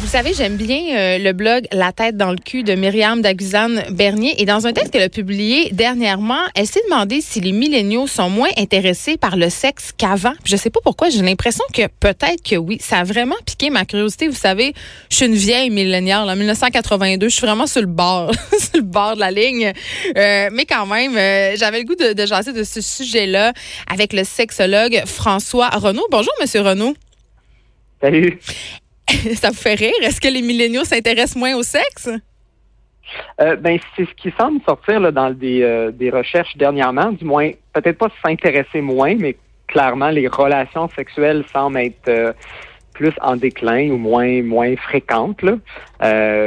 Vous 0.00 0.06
savez, 0.06 0.32
j'aime 0.32 0.56
bien 0.56 0.96
euh, 0.96 1.18
le 1.18 1.32
blog 1.32 1.66
La 1.72 1.92
tête 1.92 2.16
dans 2.16 2.30
le 2.30 2.38
cul 2.38 2.62
de 2.62 2.74
Myriam 2.74 3.20
Daguzane 3.20 3.84
Bernier. 3.90 4.40
Et 4.40 4.46
dans 4.46 4.66
un 4.66 4.72
texte 4.72 4.92
qu'elle 4.92 5.02
a 5.02 5.10
publié 5.10 5.68
dernièrement, 5.72 6.40
elle 6.54 6.66
s'est 6.66 6.80
demandé 6.88 7.20
si 7.20 7.40
les 7.40 7.52
milléniaux 7.52 8.06
sont 8.06 8.30
moins 8.30 8.48
intéressés 8.56 9.18
par 9.18 9.36
le 9.36 9.50
sexe 9.50 9.92
qu'avant. 9.96 10.32
Je 10.44 10.56
sais 10.56 10.70
pas 10.70 10.80
pourquoi, 10.82 11.10
j'ai 11.10 11.20
l'impression 11.20 11.64
que 11.74 11.82
peut-être 12.00 12.42
que 12.42 12.56
oui. 12.56 12.78
Ça 12.80 13.00
a 13.00 13.04
vraiment 13.04 13.36
piqué 13.44 13.68
ma 13.68 13.84
curiosité. 13.84 14.26
Vous 14.26 14.34
savez, 14.34 14.72
je 15.10 15.16
suis 15.16 15.26
une 15.26 15.34
vieille 15.34 15.68
milléniale. 15.68 16.28
En 16.30 16.34
1982, 16.34 17.28
je 17.28 17.34
suis 17.34 17.46
vraiment 17.46 17.66
sur 17.66 17.82
le 17.82 17.86
bord, 17.86 18.32
sur 18.58 18.76
le 18.76 18.82
bord 18.82 19.16
de 19.16 19.20
la 19.20 19.30
ligne. 19.30 19.70
Euh, 20.16 20.48
mais 20.50 20.64
quand 20.64 20.86
même, 20.86 21.14
euh, 21.16 21.56
j'avais 21.56 21.78
le 21.78 21.84
goût 21.84 21.94
de, 21.94 22.14
de 22.14 22.26
jaser 22.26 22.54
de 22.54 22.64
ce 22.64 22.80
sujet-là 22.80 23.52
avec 23.86 24.14
le 24.14 24.24
sexologue 24.24 25.02
François 25.04 25.68
Renaud. 25.68 26.06
Bonjour, 26.10 26.32
Monsieur 26.40 26.62
Renaud. 26.62 26.94
Salut. 28.00 28.38
ça 29.34 29.48
vous 29.48 29.54
fait 29.54 29.74
rire? 29.74 29.92
Est-ce 30.02 30.20
que 30.20 30.28
les 30.28 30.42
milléniaux 30.42 30.84
s'intéressent 30.84 31.36
moins 31.36 31.54
au 31.54 31.62
sexe? 31.62 32.08
Euh, 33.40 33.56
ben, 33.56 33.78
c'est 33.96 34.04
ce 34.04 34.14
qui 34.14 34.32
semble 34.38 34.60
sortir 34.62 35.12
dans 35.12 35.30
des, 35.30 35.62
euh, 35.62 35.90
des 35.90 36.10
recherches 36.10 36.56
dernièrement, 36.56 37.10
du 37.12 37.24
moins, 37.24 37.50
peut-être 37.72 37.98
pas 37.98 38.08
s'intéresser 38.24 38.80
moins, 38.80 39.16
mais 39.16 39.36
clairement, 39.66 40.10
les 40.10 40.28
relations 40.28 40.88
sexuelles 40.90 41.44
semblent 41.52 41.78
être 41.78 42.08
euh, 42.08 42.32
plus 42.94 43.12
en 43.20 43.36
déclin 43.36 43.90
ou 43.90 43.96
moins 43.96 44.42
moins 44.42 44.76
fréquentes. 44.76 45.42
Là. 45.42 45.56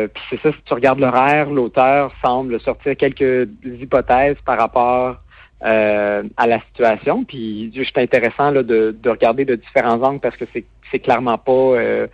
Puis 0.08 0.24
c'est 0.30 0.42
ça, 0.42 0.52
si 0.52 0.62
tu 0.66 0.74
regardes 0.74 1.00
l'horaire, 1.00 1.50
l'auteur 1.50 2.14
semble 2.24 2.60
sortir 2.62 2.96
quelques 2.96 3.50
hypothèses 3.66 4.38
par 4.46 4.60
rapport 4.60 5.18
à 5.62 6.48
la 6.48 6.60
situation. 6.68 7.24
Puis 7.24 7.72
juste 7.74 7.98
intéressant 7.98 8.52
de 8.52 9.10
regarder 9.10 9.46
de 9.46 9.56
différents 9.56 10.02
angles 10.04 10.20
parce 10.20 10.36
que 10.36 10.46
c'est 10.54 10.66
c'est 10.92 11.00
clairement 11.00 11.40
pas 11.40 12.08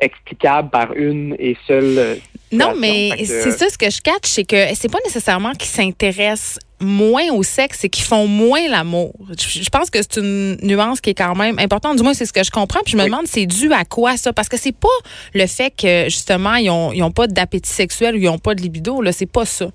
explicable 0.00 0.70
par 0.70 0.92
une 0.94 1.36
et 1.38 1.56
seule. 1.66 1.98
Euh, 1.98 2.14
non, 2.52 2.74
mais 2.76 3.12
c'est 3.24 3.52
ça 3.52 3.68
ce 3.68 3.78
que 3.78 3.90
je 3.90 4.00
catch, 4.00 4.24
c'est 4.24 4.44
que 4.44 4.74
c'est 4.74 4.90
pas 4.90 4.98
nécessairement 5.04 5.52
qu'ils 5.52 5.68
s'intéressent 5.68 6.58
moins 6.80 7.30
au 7.32 7.42
sexe, 7.42 7.78
c'est 7.80 7.88
qu'ils 7.88 8.04
font 8.04 8.26
moins 8.26 8.66
l'amour. 8.68 9.14
Je 9.38 9.68
pense 9.68 9.90
que 9.90 10.00
c'est 10.02 10.16
une 10.16 10.56
nuance 10.62 11.00
qui 11.00 11.10
est 11.10 11.14
quand 11.14 11.34
même 11.36 11.58
importante. 11.58 11.96
Du 11.96 12.02
moins, 12.02 12.14
c'est 12.14 12.26
ce 12.26 12.32
que 12.32 12.42
je 12.42 12.50
comprends. 12.50 12.80
Puis 12.84 12.92
je 12.92 12.96
me 12.96 13.04
demande, 13.04 13.26
c'est 13.26 13.46
dû 13.46 13.72
à 13.72 13.84
quoi 13.84 14.16
ça? 14.16 14.32
Parce 14.32 14.48
que 14.48 14.56
c'est 14.56 14.74
pas 14.74 14.88
le 15.34 15.46
fait 15.46 15.70
que, 15.70 16.04
justement, 16.04 16.54
ils 16.54 16.70
ont, 16.70 16.92
ils 16.92 17.02
ont 17.02 17.12
pas 17.12 17.26
d'appétit 17.26 17.70
sexuel 17.70 18.14
ou 18.16 18.18
ils 18.18 18.28
ont 18.28 18.38
pas 18.38 18.54
de 18.54 18.62
libido. 18.62 19.02
Là, 19.02 19.12
c'est 19.12 19.30
pas 19.30 19.44
ça. 19.44 19.70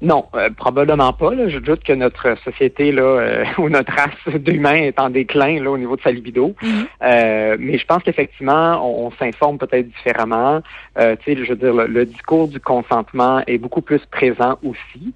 Non, 0.00 0.26
euh, 0.34 0.50
probablement 0.50 1.12
pas. 1.12 1.30
Je 1.48 1.58
doute 1.58 1.84
que 1.84 1.92
notre 1.92 2.36
société 2.44 2.92
là, 2.92 3.02
euh, 3.02 3.44
ou 3.58 3.68
notre 3.68 3.92
race 3.92 4.34
d'humains 4.34 4.74
est 4.74 4.98
en 4.98 5.10
déclin 5.10 5.62
là, 5.62 5.70
au 5.70 5.78
niveau 5.78 5.96
de 5.96 6.02
sa 6.02 6.10
libido. 6.10 6.54
Mhm. 6.62 6.86
Euh, 7.02 7.56
mais 7.58 7.78
je 7.78 7.86
pense 7.86 8.02
qu'effectivement, 8.02 8.84
on, 8.84 9.10
s'informe 9.12 9.58
peut-être 9.58 9.88
différemment. 9.88 10.62
tu 10.96 11.02
sais, 11.24 11.36
je 11.36 11.48
veux 11.50 11.56
dire, 11.56 11.74
le, 11.74 12.04
discours 12.06 12.48
du 12.48 12.58
consentement 12.60 13.42
est 13.46 13.58
beaucoup 13.58 13.82
plus 13.82 14.04
présent 14.06 14.58
aussi. 14.64 15.12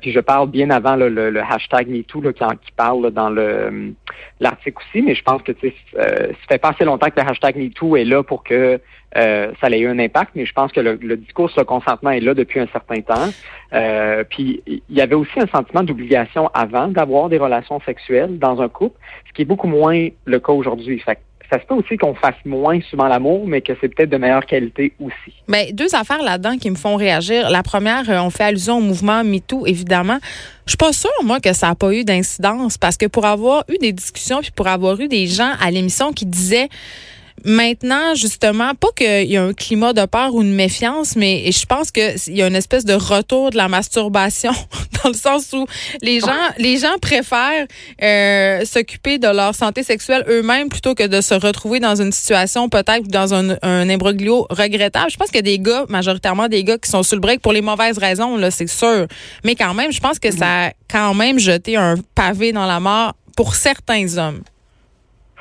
Puis 0.00 0.12
je 0.12 0.20
parle 0.20 0.50
bien 0.50 0.70
avant 0.70 0.96
le, 0.96 1.40
hashtag 1.40 1.88
MeToo 1.88 2.20
là, 2.22 2.32
qui, 2.32 2.44
qui 2.64 2.72
parle 2.72 3.10
dans 3.10 3.30
le 3.30 3.92
l'article 4.40 4.78
aussi, 4.78 5.02
mais 5.02 5.14
je 5.14 5.22
pense 5.22 5.42
que 5.42 5.52
tu 5.52 5.68
sais, 5.68 5.74
ça 5.94 6.34
fait 6.48 6.58
pas 6.58 6.70
assez 6.70 6.84
longtemps 6.84 7.08
que 7.08 7.20
le 7.20 7.28
hashtag 7.28 7.56
MeToo 7.56 7.96
est 7.96 8.04
là 8.04 8.22
pour 8.22 8.42
que 8.42 8.80
euh, 9.16 9.52
ça 9.60 9.68
a 9.68 9.76
eu 9.76 9.86
un 9.86 9.98
impact, 9.98 10.32
mais 10.34 10.44
je 10.44 10.52
pense 10.52 10.72
que 10.72 10.80
le, 10.80 11.16
discours 11.16 11.50
sur 11.50 11.60
le 11.60 11.64
consentement 11.64 12.10
est 12.10 12.20
là 12.20 12.34
depuis 12.34 12.60
un 12.60 12.66
certain 12.66 13.00
temps. 13.00 13.28
Euh, 13.72 14.24
puis 14.28 14.62
il 14.66 14.82
y 14.90 15.00
avait 15.00 15.14
aussi 15.14 15.38
un 15.40 15.46
sentiment 15.46 15.82
d'obligation 15.82 16.50
avant 16.52 16.88
d'avoir 16.88 17.28
des 17.28 17.38
relations 17.38 17.80
sexuelles 17.80 18.38
dans 18.38 18.60
un 18.60 18.68
couple, 18.68 18.98
ce 19.28 19.32
qui 19.32 19.42
est 19.42 19.46
beaucoup 19.46 19.68
moins 19.68 20.08
le 20.24 20.38
cas 20.38 20.52
aujourd'hui. 20.52 21.02
Ça 21.50 21.60
se 21.60 21.66
peut 21.66 21.74
aussi 21.74 21.96
qu'on 21.96 22.14
fasse 22.14 22.34
moins 22.44 22.80
souvent 22.90 23.08
l'amour, 23.08 23.46
mais 23.46 23.60
que 23.60 23.72
c'est 23.80 23.88
peut-être 23.88 24.10
de 24.10 24.16
meilleure 24.16 24.46
qualité 24.46 24.92
aussi. 25.00 25.34
Mais 25.48 25.72
deux 25.72 25.94
affaires 25.94 26.22
là-dedans 26.22 26.56
qui 26.58 26.70
me 26.70 26.76
font 26.76 26.96
réagir. 26.96 27.50
La 27.50 27.62
première, 27.62 28.08
euh, 28.10 28.20
on 28.20 28.30
fait 28.30 28.44
allusion 28.44 28.78
au 28.78 28.80
mouvement 28.80 29.22
MeToo, 29.24 29.66
évidemment. 29.66 30.18
Je 30.66 30.72
suis 30.72 30.76
pas 30.76 30.92
sûre, 30.92 31.10
moi, 31.24 31.40
que 31.40 31.52
ça 31.52 31.68
n'a 31.68 31.74
pas 31.74 31.92
eu 31.92 32.04
d'incidence, 32.04 32.78
parce 32.78 32.96
que 32.96 33.06
pour 33.06 33.24
avoir 33.24 33.64
eu 33.68 33.78
des 33.78 33.92
discussions, 33.92 34.40
puis 34.40 34.50
pour 34.50 34.66
avoir 34.66 35.00
eu 35.00 35.08
des 35.08 35.26
gens 35.26 35.52
à 35.60 35.70
l'émission 35.70 36.12
qui 36.12 36.26
disaient 36.26 36.68
Maintenant, 37.46 38.16
justement, 38.16 38.74
pas 38.74 38.88
qu'il 38.96 39.30
y 39.30 39.36
a 39.36 39.44
un 39.44 39.52
climat 39.52 39.92
de 39.92 40.04
peur 40.04 40.34
ou 40.34 40.42
de 40.42 40.48
méfiance, 40.48 41.14
mais 41.14 41.48
je 41.52 41.64
pense 41.64 41.92
qu'il 41.92 42.34
y 42.34 42.42
a 42.42 42.48
une 42.48 42.56
espèce 42.56 42.84
de 42.84 42.94
retour 42.94 43.50
de 43.50 43.56
la 43.56 43.68
masturbation, 43.68 44.50
dans 45.04 45.10
le 45.10 45.14
sens 45.14 45.52
où 45.52 45.64
les 46.02 46.18
gens, 46.18 46.32
les 46.58 46.78
gens 46.78 46.98
préfèrent 47.00 47.68
euh, 48.02 48.64
s'occuper 48.64 49.18
de 49.18 49.28
leur 49.28 49.54
santé 49.54 49.84
sexuelle 49.84 50.24
eux-mêmes 50.28 50.68
plutôt 50.68 50.96
que 50.96 51.04
de 51.04 51.20
se 51.20 51.34
retrouver 51.34 51.78
dans 51.78 51.94
une 51.94 52.10
situation 52.10 52.68
peut-être 52.68 53.06
dans 53.06 53.32
un, 53.32 53.56
un 53.62 53.88
imbroglio 53.88 54.48
regrettable. 54.50 55.12
Je 55.12 55.16
pense 55.16 55.28
qu'il 55.28 55.36
y 55.36 55.38
a 55.38 55.42
des 55.42 55.60
gars, 55.60 55.84
majoritairement 55.88 56.48
des 56.48 56.64
gars, 56.64 56.78
qui 56.78 56.90
sont 56.90 57.04
sur 57.04 57.14
le 57.14 57.20
break 57.20 57.42
pour 57.42 57.52
les 57.52 57.62
mauvaises 57.62 57.98
raisons, 57.98 58.36
là, 58.36 58.50
c'est 58.50 58.66
sûr. 58.66 59.06
Mais 59.44 59.54
quand 59.54 59.72
même, 59.72 59.92
je 59.92 60.00
pense 60.00 60.18
que 60.18 60.32
ça 60.32 60.66
a 60.66 60.70
quand 60.90 61.14
même 61.14 61.38
jeté 61.38 61.76
un 61.76 61.94
pavé 62.16 62.50
dans 62.50 62.66
la 62.66 62.80
mort 62.80 63.14
pour 63.36 63.54
certains 63.54 64.18
hommes. 64.18 64.42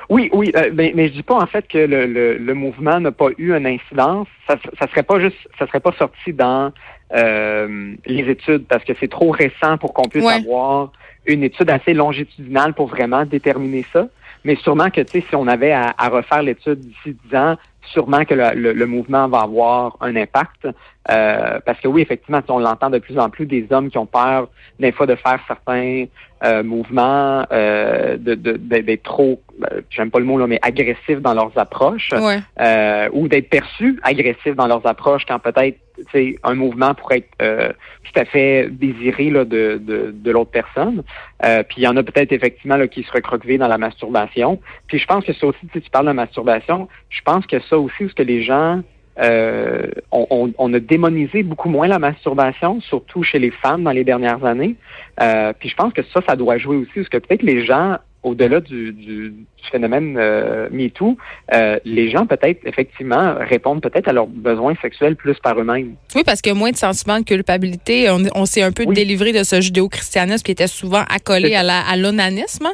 Oui, 0.10 0.30
oui, 0.34 0.52
euh, 0.56 0.70
mais, 0.74 0.92
mais 0.96 1.08
je 1.08 1.14
dis 1.14 1.24
pas 1.24 1.36
en 1.36 1.48
fait 1.48 1.68
que 1.68 1.78
le, 1.78 2.38
le, 2.38 2.54
mouvement 2.54 3.00
n'a 3.00 3.12
pas 3.12 3.30
eu 3.38 3.56
une 3.56 3.66
incidence. 3.66 4.28
Ça, 4.48 4.56
ça 4.80 4.88
serait 4.88 5.04
pas 5.04 5.20
juste, 5.20 5.38
ça 5.58 5.66
serait 5.68 5.80
pas 5.80 5.94
sorti 5.94 6.34
dans 6.34 6.72
euh, 7.14 7.94
les 8.06 8.30
études 8.30 8.66
parce 8.68 8.84
que 8.84 8.94
c'est 9.00 9.10
trop 9.10 9.32
récent 9.32 9.78
pour 9.78 9.94
qu'on 9.94 10.08
puisse 10.08 10.28
avoir 10.28 10.92
une 11.26 11.44
étude 11.44 11.70
assez 11.70 11.94
longitudinale 11.94 12.74
pour 12.74 12.88
vraiment 12.88 13.26
déterminer 13.26 13.86
ça. 13.92 14.08
Mais 14.44 14.56
sûrement 14.58 14.92
que, 14.92 15.02
tu 15.02 15.22
sais, 15.22 15.26
si 15.28 15.36
on 15.36 15.48
avait 15.48 15.72
à, 15.72 15.96
à 15.98 16.10
refaire 16.10 16.44
l'étude 16.44 16.80
d'ici 16.80 17.18
dix 17.26 17.36
ans, 17.36 17.56
sûrement 17.92 18.26
que 18.26 18.34
le, 18.34 18.74
le, 18.74 18.86
mouvement 18.86 19.28
va 19.28 19.42
avoir 19.42 19.98
un 20.02 20.16
impact. 20.16 20.68
Euh, 21.10 21.60
parce 21.66 21.80
que 21.80 21.88
oui, 21.88 22.02
effectivement, 22.02 22.42
on 22.50 22.60
l'entend 22.60 22.90
de 22.90 23.00
plus 23.00 23.18
en 23.20 23.30
plus 23.30 23.46
des 23.46 23.68
hommes 23.72 23.90
qui 23.90 23.98
ont 23.98 24.06
peur 24.06 24.48
des 24.80 24.92
fois 24.92 25.06
de 25.06 25.16
faire 25.16 25.40
certains 25.48 26.06
euh, 26.44 26.64
mouvements, 26.64 27.46
euh, 27.52 27.95
de, 28.18 28.34
d'être 28.36 29.04
trop, 29.04 29.42
euh, 29.72 29.82
j'aime 29.90 30.12
pas 30.12 30.20
le 30.20 30.26
mot 30.26 30.38
là, 30.38 30.48
mais 30.48 30.60
agressifs 30.62 31.22
dans 31.22 31.34
leurs 31.34 31.58
approches, 31.58 32.12
euh, 32.14 33.10
ou 33.14 33.28
d'être 33.28 33.50
perçus 33.50 34.00
agressifs 34.04 34.56
dans 34.56 34.68
leurs 34.68 34.86
approches 34.86 35.26
quand 35.26 35.40
peut-être 35.40 35.78
c'est 36.12 36.38
un 36.44 36.56
mouvement 36.56 36.94
pourrait 36.94 37.20
être 37.20 37.30
euh, 37.42 37.72
tout 38.04 38.20
à 38.20 38.26
fait 38.26 38.70
désiré 38.70 39.30
là, 39.30 39.46
de, 39.46 39.80
de, 39.82 40.14
de 40.14 40.32
l'autre 40.32 40.52
personne. 40.52 41.04
Euh, 41.44 41.64
puis 41.64 41.78
il 41.78 41.84
y 41.84 41.88
en 41.88 41.96
a 41.96 42.04
peut-être 42.04 42.32
effectivement 42.32 42.78
là, 42.78 42.88
qui 42.88 43.04
se 43.04 43.12
recroquevillent 43.12 43.58
dans 43.58 43.68
la 43.68 43.78
masturbation. 43.78 44.60
Puis 44.88 45.00
je 45.00 45.06
pense 45.06 45.24
que 45.24 45.34
ça 45.34 45.48
aussi, 45.48 45.60
si 45.74 45.82
tu 45.82 45.90
parles 45.90 46.08
de 46.08 46.12
masturbation, 46.12 46.88
je 47.10 47.22
pense 47.22 47.46
que 47.46 47.60
ça 47.62 47.78
aussi, 47.78 48.10
ce 48.10 48.14
que 48.14 48.24
les 48.24 48.44
gens 48.44 48.82
euh, 49.22 49.88
on, 50.12 50.52
on, 50.58 50.74
a 50.74 50.80
démonisé 50.80 51.44
beaucoup 51.44 51.70
moins 51.70 51.88
la 51.88 52.00
masturbation, 52.00 52.82
surtout 52.82 53.24
chez 53.24 53.40
les 53.40 53.52
femmes 53.52 53.84
dans 53.84 53.92
les 53.92 54.04
dernières 54.04 54.44
années. 54.44 54.76
Euh, 55.22 55.54
puis 55.58 55.70
je 55.70 55.76
pense 55.76 55.94
que 55.94 56.04
ça, 56.04 56.22
ça 56.28 56.36
doit 56.36 56.58
jouer 56.58 56.78
aussi, 56.78 56.92
parce 56.96 57.10
que 57.10 57.18
peut-être 57.18 57.44
les 57.44 57.66
gens 57.66 57.98
au-delà 58.24 58.60
du, 58.60 58.92
du, 58.92 59.34
phénomène 59.70 60.16
euh, 60.18 60.68
MeToo, 60.72 61.18
euh, 61.54 61.80
les 61.86 62.10
gens 62.10 62.26
peut-être 62.26 62.60
effectivement 62.66 63.36
répondent 63.40 63.82
peut-être 63.82 64.08
à 64.08 64.14
leurs 64.14 64.28
besoins 64.28 64.74
sexuels 64.82 65.16
plus 65.16 65.36
par 65.40 65.60
eux-mêmes. 65.60 65.96
Oui, 66.16 66.24
parce 66.26 66.42
qu'il 66.42 66.54
y 66.54 66.56
a 66.56 66.58
moins 66.58 66.72
de 66.72 66.78
sentiments 66.78 67.20
de 67.20 67.26
culpabilité. 67.26 68.10
On, 68.10 68.46
s'est 68.46 68.62
un 68.62 68.72
peu 68.72 68.86
délivré 68.86 69.32
de 69.32 69.44
ce 69.44 69.62
judéo-christianisme 69.62 70.44
qui 70.44 70.52
était 70.52 70.68
souvent 70.68 71.04
accolé 71.10 71.56
à 71.56 71.96
l'onanisme. 71.96 72.68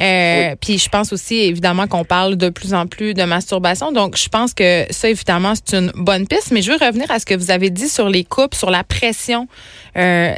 Euh, 0.00 0.54
Puis 0.60 0.78
je 0.78 0.88
pense 0.88 1.12
aussi 1.12 1.36
évidemment 1.36 1.86
qu'on 1.86 2.04
parle 2.04 2.36
de 2.36 2.48
plus 2.48 2.74
en 2.74 2.86
plus 2.86 3.14
de 3.14 3.22
masturbation. 3.24 3.92
Donc 3.92 4.16
je 4.16 4.28
pense 4.28 4.54
que 4.54 4.84
ça 4.90 5.08
évidemment 5.08 5.54
c'est 5.54 5.76
une 5.76 5.92
bonne 5.94 6.26
piste. 6.26 6.52
Mais 6.52 6.62
je 6.62 6.70
veux 6.70 6.78
revenir 6.78 7.10
à 7.10 7.18
ce 7.18 7.26
que 7.26 7.34
vous 7.34 7.50
avez 7.50 7.70
dit 7.70 7.88
sur 7.88 8.08
les 8.08 8.24
couples, 8.24 8.56
sur 8.56 8.70
la 8.70 8.84
pression. 8.84 9.48
Euh, 9.96 10.34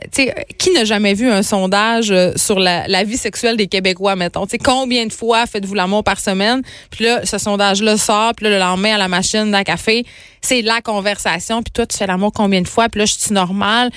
qui 0.57 0.71
n'a 0.71 0.85
jamais 0.85 1.15
vu 1.15 1.29
un 1.29 1.43
sondage 1.43 2.13
euh, 2.13 2.31
sur 2.37 2.61
la, 2.61 2.87
la 2.87 3.03
vie 3.03 3.17
sexuelle 3.17 3.57
des 3.57 3.67
Québécois, 3.67 4.15
mettons? 4.15 4.47
combien 4.63 5.07
de 5.07 5.13
fois 5.13 5.47
faites-vous 5.47 5.75
par 6.03 6.21
semaine? 6.21 6.63
Puis 6.91 7.05
là, 7.05 7.25
ce 7.25 7.39
sondage-là 7.39 7.97
sort, 7.97 8.35
puis 8.35 8.45
là, 8.45 8.51
le 8.51 8.59
lendemain, 8.59 8.95
à 8.95 8.99
la 8.99 9.09
machine 9.09 9.51
d'un 9.51 9.65
café, 9.65 10.05
c'est 10.41 10.63
la 10.63 10.81
conversation. 10.81 11.63
Puis 11.63 11.73
toi, 11.73 11.87
tu 11.87 11.97
fais 11.97 12.07
l'amour 12.07 12.33
combien 12.33 12.63
de 12.63 12.69
fois? 12.69 12.89
Puis 12.89 13.01
là, 13.01 13.07
je 13.07 13.15
suis 13.15 13.35
normal. 13.35 13.91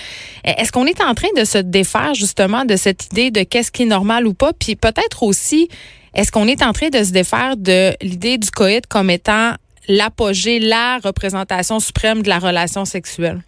Est-ce 0.44 0.72
qu'on 0.72 0.86
est 0.86 1.02
en 1.02 1.14
train 1.14 1.30
de 1.38 1.44
se 1.44 1.58
défaire 1.58 2.14
justement 2.14 2.66
de 2.66 2.76
cette 2.76 3.06
idée 3.12 3.32
de 3.32 3.44
qu'est-ce 3.44 3.72
qui 3.72 3.84
est 3.84 3.88
normal 3.88 4.28
ou 4.28 4.34
pas? 4.34 4.52
Puis 4.54 4.76
peut-être 4.76 5.24
aussi, 5.24 5.70
est-ce 6.14 6.32
qu'on 6.32 6.48
est 6.48 6.64
en 6.64 6.74
train 6.74 6.90
de 6.90 7.04
se 7.04 7.12
défaire 7.12 7.58
de 7.58 7.94
l'idée 8.02 8.38
du 8.38 8.52
coït 8.52 8.86
comme 8.88 9.10
étant 9.10 9.54
l'apogée, 9.88 10.60
la 10.60 11.00
représentation 11.04 11.80
suprême 11.80 12.22
de 12.22 12.30
la 12.30 12.40
relation 12.40 12.86
sexuelle? 12.86 13.42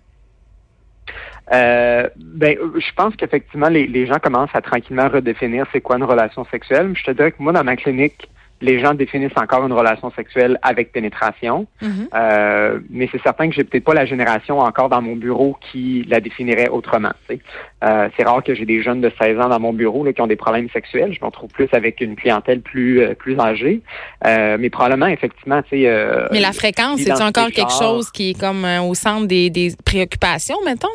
Euh, 1.51 2.07
ben, 2.15 2.57
je 2.75 2.93
pense 2.95 3.15
qu'effectivement, 3.15 3.69
les, 3.69 3.85
les, 3.87 4.05
gens 4.05 4.19
commencent 4.19 4.53
à 4.55 4.61
tranquillement 4.61 5.09
redéfinir 5.09 5.65
c'est 5.73 5.81
quoi 5.81 5.97
une 5.97 6.03
relation 6.03 6.45
sexuelle. 6.45 6.93
Je 6.95 7.03
te 7.03 7.11
dirais 7.11 7.31
que 7.31 7.41
moi, 7.41 7.51
dans 7.51 7.63
ma 7.63 7.75
clinique, 7.75 8.29
les 8.63 8.79
gens 8.79 8.93
définissent 8.93 9.35
encore 9.35 9.65
une 9.65 9.73
relation 9.73 10.09
sexuelle 10.11 10.57
avec 10.61 10.93
pénétration. 10.93 11.67
Mhm. 11.81 12.07
Euh, 12.13 12.79
mais 12.89 13.09
c'est 13.11 13.21
certain 13.21 13.49
que 13.49 13.55
j'ai 13.55 13.65
peut-être 13.65 13.83
pas 13.83 13.93
la 13.93 14.05
génération 14.05 14.59
encore 14.59 14.87
dans 14.87 15.01
mon 15.01 15.17
bureau 15.17 15.57
qui 15.59 16.05
la 16.07 16.21
définirait 16.21 16.69
autrement. 16.69 17.11
Euh, 17.29 18.09
c'est 18.15 18.23
rare 18.23 18.41
que 18.41 18.55
j'ai 18.55 18.65
des 18.65 18.81
jeunes 18.81 19.01
de 19.01 19.11
16 19.21 19.39
ans 19.39 19.49
dans 19.49 19.59
mon 19.59 19.73
bureau 19.73 20.05
là, 20.05 20.13
qui 20.13 20.21
ont 20.21 20.27
des 20.27 20.37
problèmes 20.37 20.69
sexuels. 20.69 21.13
Je 21.13 21.19
m'en 21.21 21.29
trouve 21.29 21.49
plus 21.49 21.67
avec 21.73 21.99
une 21.99 22.15
clientèle 22.15 22.61
plus 22.61 23.01
euh, 23.01 23.13
plus 23.13 23.37
âgée. 23.37 23.81
Euh, 24.25 24.57
mais 24.57 24.69
probablement, 24.69 25.07
effectivement, 25.07 25.61
tu 25.63 25.69
sais. 25.71 25.83
Euh, 25.87 26.27
mais 26.31 26.39
la 26.39 26.53
fréquence, 26.53 27.01
c'est 27.01 27.21
encore 27.21 27.49
quelque 27.49 27.73
chose 27.73 28.11
qui 28.11 28.31
est 28.31 28.39
comme 28.39 28.65
au 28.87 28.93
centre 28.95 29.27
des, 29.27 29.49
des 29.49 29.73
préoccupations, 29.83 30.57
mettons? 30.65 30.87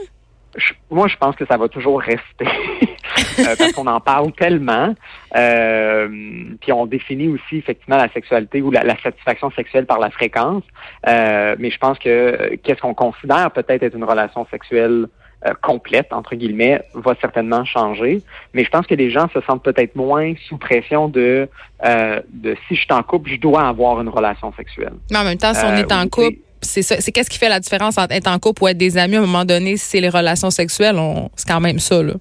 Moi, 0.91 1.09
je 1.09 1.17
pense 1.17 1.37
que 1.37 1.47
ça 1.47 1.57
va 1.57 1.69
toujours 1.69 2.01
rester 2.01 2.47
euh, 3.39 3.55
parce 3.57 3.73
qu'on 3.73 3.87
en 3.87 4.01
parle 4.01 4.33
tellement. 4.33 4.95
Euh, 5.37 6.09
puis 6.61 6.73
on 6.73 6.87
définit 6.87 7.29
aussi 7.29 7.59
effectivement 7.59 7.97
la 7.97 8.11
sexualité 8.11 8.63
ou 8.63 8.71
la, 8.71 8.97
satisfaction 9.03 9.51
sexuelle 9.53 9.87
par 9.87 9.99
la 9.99 10.11
fréquence. 10.11 10.65
Euh, 11.07 11.55
mais 11.59 11.71
je 11.71 11.79
pense 11.79 11.99
que 11.99 12.57
qu'est-ce 12.63 12.81
qu'on 12.81 12.95
considère 12.95 13.51
peut-être 13.51 13.83
être 13.83 13.95
une 13.95 14.05
relation 14.05 14.47
sexuelle 14.51 15.07
complète 15.63 16.13
entre 16.13 16.35
guillemets 16.35 16.83
va 16.95 17.15
certainement 17.21 17.65
changer. 17.65 18.23
Mais 18.55 18.65
je 18.65 18.71
pense 18.71 18.89
que 18.89 18.97
les 18.97 19.09
gens 19.09 19.29
se 19.33 19.41
sentent 19.43 19.63
peut-être 19.63 19.95
moins 19.95 20.35
sous 20.49 20.59
pression 20.59 21.07
de 21.09 21.49
de 21.85 22.57
si 22.67 22.75
je 22.75 22.81
suis 22.81 22.93
en 22.93 23.05
couple, 23.05 23.31
je 23.31 23.37
dois 23.37 23.63
avoir 23.69 24.01
une 24.01 24.09
relation 24.09 24.53
sexuelle. 24.55 24.95
Mais 25.13 25.19
en 25.19 25.23
même 25.23 25.39
temps, 25.39 25.55
si 25.55 25.65
on 25.65 25.77
est 25.77 25.93
en 25.93 26.09
couple 26.09 26.39
c'est 26.63 26.83
ça. 26.83 27.01
C'est 27.01 27.13
qu'est-ce 27.13 27.31
qui 27.31 27.39
fait 27.39 27.49
la 27.49 27.61
différence 27.61 27.99
entre 27.99 28.15
être 28.15 28.29
en 28.29 28.39
couple 28.39 28.63
ou 28.65 28.69
être 28.69 28.79
des 28.79 28.99
amis? 28.99 29.17
À 29.17 29.19
un 29.19 29.23
moment 29.23 29.45
donné, 29.45 29.77
si 29.77 29.85
c'est 29.85 30.01
les 30.01 30.09
relations 30.09 30.51
sexuelles, 30.51 30.99
c'est 31.37 31.49
quand 31.49 31.61
même 31.61 31.79
ça, 31.79 32.03
là. 32.03 32.15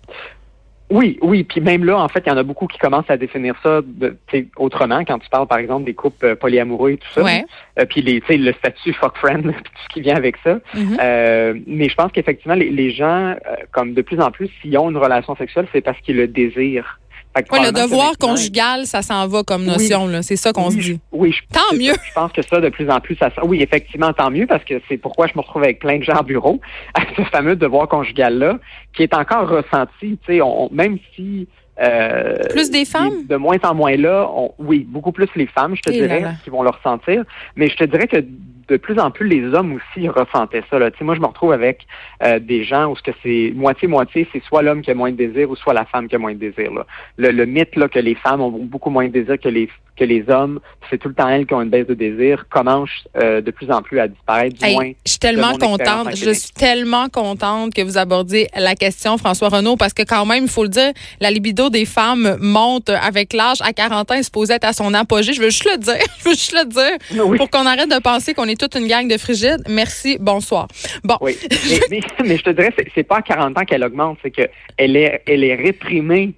Oui, 0.89 1.19
oui, 1.21 1.43
puis 1.43 1.59
même 1.59 1.83
là, 1.83 1.99
en 1.99 2.07
fait, 2.07 2.23
il 2.25 2.29
y 2.29 2.31
en 2.31 2.37
a 2.37 2.43
beaucoup 2.43 2.65
qui 2.65 2.77
commencent 2.77 3.09
à 3.09 3.17
définir 3.17 3.55
ça 3.61 3.81
de, 3.83 4.15
autrement. 4.55 5.03
Quand 5.03 5.19
tu 5.19 5.29
parles, 5.29 5.47
par 5.47 5.57
exemple, 5.57 5.83
des 5.83 5.93
couples 5.93 6.25
euh, 6.25 6.35
polyamoureux 6.35 6.91
et 6.91 6.97
tout 6.97 7.09
ça, 7.13 7.23
ouais. 7.23 7.43
euh, 7.77 7.85
puis 7.85 8.01
les, 8.01 8.21
le 8.29 8.53
statut 8.53 8.93
fuck 8.93 9.17
friend, 9.17 9.43
tout 9.63 9.71
ce 9.83 9.93
qui 9.93 9.99
vient 9.99 10.15
avec 10.15 10.37
ça. 10.45 10.59
Mm-hmm. 10.75 10.97
euh, 11.01 11.53
mais 11.67 11.89
je 11.89 11.95
pense 11.95 12.13
qu'effectivement, 12.13 12.55
les, 12.55 12.69
les, 12.69 12.91
gens, 12.91 13.31
euh, 13.31 13.35
comme 13.71 13.95
de 13.95 14.01
plus 14.01 14.21
en 14.21 14.31
plus, 14.31 14.49
s'ils 14.61 14.77
ont 14.77 14.89
une 14.89 14.97
relation 14.97 15.35
sexuelle, 15.35 15.67
c'est 15.73 15.81
parce 15.81 15.99
qu'ils 15.99 16.15
le 16.15 16.27
désirent 16.27 16.99
le 17.39 17.71
devoir 17.71 18.17
conjugal, 18.17 18.85
ça 18.85 19.01
s'en 19.01 19.27
va 19.27 19.43
comme 19.43 19.65
notion. 19.65 20.09
C'est 20.21 20.35
ça 20.35 20.53
qu'on 20.53 20.71
se 20.71 20.77
dit. 20.77 20.99
Oui, 21.11 21.35
tant 21.51 21.75
mieux. 21.75 21.93
je 21.93 22.13
pense 22.13 22.31
que 22.31 22.41
ça, 22.41 22.59
de 22.59 22.69
plus 22.69 22.89
en 22.89 22.99
plus, 22.99 23.15
ça. 23.15 23.29
Oui, 23.43 23.61
effectivement, 23.61 24.13
tant 24.13 24.31
mieux, 24.31 24.47
parce 24.47 24.63
que 24.63 24.75
c'est 24.87 24.97
pourquoi 24.97 25.27
je 25.27 25.33
me 25.35 25.41
retrouve 25.41 25.63
avec 25.63 25.79
plein 25.79 25.97
de 25.97 26.03
gens 26.03 26.19
au 26.19 26.23
bureau, 26.23 26.59
à 26.93 27.01
ce 27.15 27.21
fameux 27.23 27.55
devoir 27.55 27.87
conjugal-là, 27.87 28.59
qui 28.93 29.03
est 29.03 29.13
encore 29.13 29.49
ressenti. 29.49 30.17
On, 30.41 30.69
même 30.71 30.97
si. 31.15 31.47
Euh, 31.79 32.37
plus 32.49 32.71
des 32.71 32.85
femmes? 32.85 33.27
De 33.27 33.35
moins 33.35 33.57
en 33.63 33.75
moins 33.75 33.95
là, 33.95 34.27
oui, 34.57 34.85
beaucoup 34.87 35.11
plus 35.11 35.29
les 35.35 35.45
femmes, 35.45 35.75
je 35.75 35.81
te 35.81 35.91
eh 35.91 36.01
dirais, 36.01 36.25
qui 36.43 36.49
vont 36.49 36.63
le 36.63 36.69
ressentir. 36.69 37.23
Mais 37.55 37.67
je 37.67 37.75
te 37.75 37.83
dirais 37.83 38.07
que 38.07 38.25
de 38.67 38.77
plus 38.77 38.99
en 38.99 39.11
plus, 39.11 39.27
les 39.27 39.53
hommes 39.53 39.73
aussi 39.73 40.07
ressentaient 40.09 40.63
ça. 40.69 40.79
Là. 40.79 40.89
moi, 41.01 41.15
je 41.15 41.21
me 41.21 41.25
retrouve 41.25 41.53
avec 41.53 41.85
euh, 42.23 42.39
des 42.39 42.63
gens 42.63 42.91
où 42.91 42.95
ce 42.95 43.01
que 43.01 43.11
c'est 43.23 43.53
moitié-moitié, 43.55 44.27
c'est 44.31 44.43
soit 44.43 44.61
l'homme 44.61 44.81
qui 44.81 44.91
a 44.91 44.95
moins 44.95 45.11
de 45.11 45.17
désir 45.17 45.49
ou 45.49 45.55
soit 45.55 45.73
la 45.73 45.85
femme 45.85 46.07
qui 46.07 46.15
a 46.15 46.19
moins 46.19 46.33
de 46.33 46.39
désir. 46.39 46.73
Là. 46.73 46.85
Le, 47.17 47.31
le 47.31 47.45
mythe 47.45 47.75
là, 47.75 47.87
que 47.87 47.99
les 47.99 48.15
femmes 48.15 48.41
ont 48.41 48.51
beaucoup 48.51 48.89
moins 48.89 49.07
de 49.07 49.13
désir 49.13 49.39
que 49.39 49.49
les 49.49 49.69
que 49.97 50.03
les 50.03 50.23
hommes, 50.29 50.59
c'est 50.89 50.97
tout 50.97 51.09
le 51.09 51.15
temps 51.15 51.27
elles 51.27 51.45
qui 51.45 51.53
ont 51.53 51.61
une 51.61 51.69
baisse 51.69 51.87
de 51.87 51.93
désir, 51.93 52.45
commence 52.49 52.89
euh, 53.17 53.41
de 53.41 53.51
plus 53.51 53.69
en 53.71 53.81
plus 53.81 53.99
à 53.99 54.07
disparaître. 54.07 54.55
Du 54.57 54.71
moins, 54.71 54.91
je 55.05 55.11
suis 55.11 55.19
tellement 55.19 55.57
contente. 55.57 56.15
Je 56.15 56.31
suis 56.31 56.51
tellement 56.51 57.09
contente 57.09 57.73
que 57.73 57.81
vous 57.81 57.97
abordiez 57.97 58.47
la 58.55 58.75
question, 58.75 59.17
François 59.17 59.49
Renaud, 59.49 59.75
parce 59.75 59.93
que 59.93 60.03
quand 60.03 60.25
même, 60.25 60.43
il 60.43 60.49
faut 60.49 60.63
le 60.63 60.69
dire, 60.69 60.91
la 61.19 61.31
libido 61.31 61.69
des 61.69 61.85
femmes 61.85 62.37
monte 62.39 62.89
avec 62.89 63.33
l'âge. 63.33 63.57
À 63.61 63.73
40 63.73 64.11
ans, 64.11 64.15
il 64.15 64.23
se 64.23 64.31
posait 64.31 64.63
à 64.63 64.71
son 64.71 64.93
apogée. 64.93 65.33
Je 65.33 65.41
veux 65.41 65.49
juste 65.49 65.67
le 65.69 65.77
dire. 65.77 65.95
Je 66.19 66.29
veux 66.29 66.35
juste 66.35 66.53
le 66.53 66.65
dire. 66.65 67.37
Pour 67.37 67.49
qu'on 67.49 67.65
arrête 67.65 67.89
de 67.89 67.99
penser 67.99 68.33
qu'on 68.33 68.45
est 68.45 68.56
toute 68.57 68.75
une 68.75 68.87
gang 68.87 69.07
de 69.07 69.17
frigides. 69.17 69.63
Merci. 69.67 70.17
Bonsoir. 70.19 70.67
Bon. 71.03 71.17
Oui. 71.21 71.37
Mais, 71.89 71.99
mais, 72.25 72.37
je 72.37 72.43
te 72.43 72.49
dirais, 72.49 72.73
c'est 72.93 73.03
pas 73.03 73.17
à 73.17 73.21
40 73.21 73.57
ans 73.57 73.63
qu'elle 73.65 73.83
augmente, 73.83 74.17
c'est 74.21 74.31
qu'elle 74.31 74.95
est, 74.95 75.21
elle 75.25 75.43
est 75.43 75.55
réprimée 75.55 76.33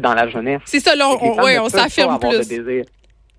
dans 0.00 0.14
la 0.14 0.28
jeunesse. 0.28 0.60
C'est 0.64 0.80
ça, 0.80 0.94
là, 0.94 1.08
on, 1.08 1.42
oui, 1.42 1.58
on 1.58 1.68
s'affirme 1.68 2.18
plus. 2.18 2.48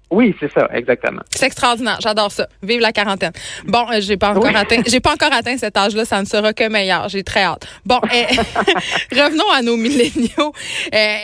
Oui, 0.10 0.34
c'est 0.40 0.52
ça, 0.54 0.70
exactement. 0.74 1.22
C'est 1.36 1.48
extraordinaire, 1.48 1.98
j'adore 2.02 2.32
ça. 2.32 2.48
Vive 2.64 2.80
la 2.80 2.94
quarantaine. 2.94 3.34
Bon, 3.66 3.86
euh, 3.92 4.00
j'ai 4.00 4.16
pas 4.16 4.30
encore 4.30 4.56
atteint, 4.56 4.82
j'ai 4.88 5.02
pas 5.02 5.14
encore 5.14 5.34
atteint 5.34 5.58
cet 5.58 5.76
âge-là, 5.76 6.06
ça 6.06 6.22
ne 6.22 6.26
sera 6.26 6.54
que 6.54 6.70
meilleur. 6.70 7.10
J'ai 7.10 7.24
très 7.24 7.44
hâte. 7.44 7.68
Bon, 7.86 8.00
euh, 8.04 8.24
revenons 9.12 9.50
à 9.54 9.62
nos 9.62 9.76
milléniaux. 9.76 10.54
Euh, 10.94 11.18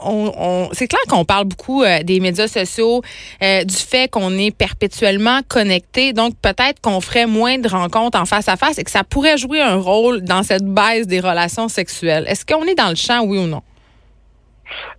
on, 0.00 0.68
c'est 0.72 0.86
clair 0.86 1.02
qu'on 1.08 1.24
parle 1.24 1.46
beaucoup 1.46 1.82
des 2.04 2.20
médias 2.20 2.48
sociaux, 2.48 3.02
du 3.40 3.74
fait 3.74 4.08
qu'on 4.08 4.38
est 4.38 4.52
perpétuellement 4.52 5.40
connecté, 5.48 6.12
donc 6.12 6.34
peut-être 6.40 6.80
qu'on 6.80 7.00
ferait 7.00 7.26
moins 7.26 7.58
de 7.58 7.68
rencontres 7.68 8.18
en 8.18 8.26
face 8.26 8.48
à 8.48 8.56
face 8.56 8.78
et 8.78 8.84
que 8.84 8.90
ça 8.90 9.02
pourrait 9.02 9.38
jouer 9.38 9.60
un 9.60 9.76
rôle 9.76 10.22
dans 10.22 10.44
cette 10.44 10.64
baisse 10.64 11.06
des 11.06 11.20
relations 11.20 11.68
sexuelles. 11.68 12.24
Est-ce 12.28 12.46
qu'on 12.46 12.64
est 12.64 12.74
dans 12.74 12.90
le 12.90 12.94
champ, 12.94 13.22
oui 13.24 13.38
ou 13.38 13.46
non? 13.46 13.62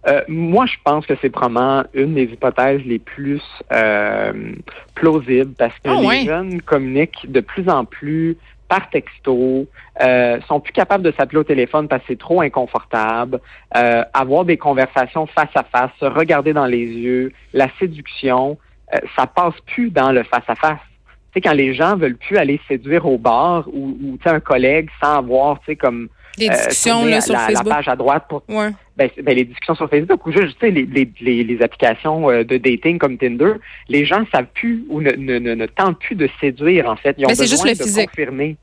Euh, 0.08 0.22
moi, 0.28 0.66
je 0.66 0.76
pense 0.84 1.06
que 1.06 1.14
c'est 1.22 1.30
probablement 1.30 1.84
une 1.94 2.16
des 2.16 2.24
hypothèses 2.24 2.82
les 2.86 3.00
plus 3.00 3.42
euh, 3.72 4.54
plausibles 4.96 5.54
parce 5.58 5.74
que 5.80 5.90
ah 5.90 6.14
les 6.14 6.26
jeunes 6.26 6.62
communiquent 6.62 7.32
de 7.32 7.40
plus 7.40 7.70
en 7.70 7.86
plus 7.86 8.38
par 8.74 8.90
texto, 8.90 9.68
euh, 10.02 10.40
sont 10.48 10.60
plus 10.60 10.74
capables 10.74 11.04
de 11.04 11.14
s'appeler 11.16 11.40
au 11.40 11.44
téléphone 11.44 11.88
parce 11.88 12.02
que 12.02 12.08
c'est 12.10 12.20
trop 12.20 12.42
inconfortable, 12.42 13.40
euh, 13.78 14.04
avoir 14.16 14.46
des 14.46 14.58
conversations 14.58 15.28
face 15.28 15.52
à 15.54 15.64
face, 15.64 15.92
se 16.00 16.06
regarder 16.06 16.54
dans 16.54 16.66
les 16.66 16.84
yeux, 16.84 17.34
la 17.54 17.68
séduction, 17.78 18.58
euh, 18.94 18.98
ça 19.16 19.28
passe 19.28 19.54
plus 19.68 19.92
dans 19.92 20.12
le 20.12 20.24
face 20.24 20.44
à 20.48 20.56
face. 20.56 20.80
Tu 20.80 21.34
sais, 21.36 21.42
quand 21.42 21.54
les 21.54 21.76
gens 21.76 21.96
veulent 21.96 22.18
plus 22.18 22.38
aller 22.38 22.60
séduire 22.68 23.06
au 23.06 23.20
bar 23.20 23.68
ou, 23.72 24.18
un 24.26 24.40
collègue 24.40 24.90
sans 25.00 25.18
avoir, 25.18 25.60
tu 25.60 25.66
sais, 25.68 25.76
comme 25.76 26.10
des 26.38 26.50
discussions 26.50 27.06
là, 27.06 27.22
sur 27.22 27.36
Facebook. 27.36 27.68
La 27.68 27.76
page 27.76 27.88
à 27.88 27.96
droite 27.96 28.26
pour 28.28 28.42
ouais. 28.50 28.72
Ben, 28.98 29.10
ben, 29.24 29.36
les 29.36 29.46
discussions 29.46 29.76
sur 29.76 29.90
Facebook 29.90 30.26
ou 30.26 30.32
juste 30.32 30.58
tu 30.60 30.68
sais, 30.68 30.72
les, 30.72 30.86
les, 30.86 31.10
les, 31.20 31.44
les, 31.44 31.62
applications 31.62 32.30
euh, 32.30 32.44
de 32.44 32.58
dating 32.58 33.00
comme 33.00 33.18
Tinder, 33.18 33.54
les 33.90 34.06
gens 34.06 34.20
ne 34.20 34.26
savent 34.28 34.48
plus 34.54 34.86
ou 34.88 35.02
ne, 35.02 35.12
ne, 35.12 35.40
ne, 35.40 35.66
tentent 35.66 36.00
plus 36.00 36.16
de 36.16 36.30
séduire 36.40 36.88
en 36.88 36.96
fait. 36.96 37.16
Ils 37.18 37.26
ont 37.26 37.30
ben, 37.30 37.38
besoin 37.38 37.68
juste 37.68 37.98
de 37.98 38.06
confirmer. 38.06 38.56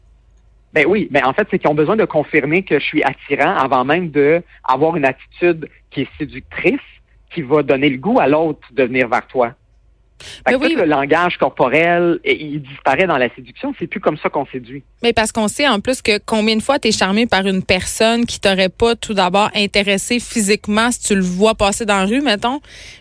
Ben 0.73 0.87
oui, 0.87 1.09
mais 1.11 1.21
ben, 1.21 1.29
en 1.29 1.33
fait, 1.33 1.49
c'est 1.51 1.59
qu'ils 1.59 1.69
ont 1.69 1.75
besoin 1.75 1.97
de 1.97 2.05
confirmer 2.05 2.63
que 2.63 2.79
je 2.79 2.85
suis 2.85 3.03
attirant 3.03 3.57
avant 3.57 3.85
même 3.85 4.11
de 4.11 4.41
avoir 4.63 4.97
une 4.97 5.05
attitude 5.05 5.69
qui 5.91 6.03
est 6.03 6.09
séductrice, 6.17 6.79
qui 7.35 7.43
va 7.43 7.65
donner 7.65 7.91
le 7.91 7.99
goût 7.99 8.21
à 8.21 8.29
l'autre 8.29 8.69
de 8.71 8.85
venir 8.85 9.09
vers 9.09 9.27
toi. 9.27 9.55
Fait 10.47 10.59
que 10.59 10.79
le 10.79 10.85
langage 10.85 11.37
corporel, 11.39 12.19
il 12.25 12.63
disparaît 12.63 13.07
dans 13.07 13.19
la 13.19 13.33
séduction. 13.35 13.75
C'est 13.79 13.87
plus 13.87 14.01
comme 14.01 14.17
ça 14.19 14.29
qu'on 14.29 14.47
séduit. 14.47 14.83
Mais 15.03 15.13
parce 15.13 15.33
qu'on 15.33 15.49
sait 15.49 15.69
en 15.69 15.81
plus 15.81 16.03
que 16.03 16.19
combien 16.25 16.57
de 16.57 16.63
fois 16.63 16.79
tu 16.79 16.89
es 16.89 16.93
charmé 16.93 17.27
par 17.27 17.47
une 17.47 17.63
personne 17.63 18.27
qui 18.27 18.41
t'aurait 18.41 18.69
pas 18.69 18.97
tout 18.97 19.15
d'abord 19.15 19.51
intéressé 19.55 20.21
physiquement 20.21 20.91
si 20.91 21.01
tu 21.01 21.15
le 21.15 21.23
vois 21.23 21.55
passer 21.55 21.85
dans 21.85 21.99
la 21.99 22.07
rue, 22.07 22.21
mettons. 22.21 22.61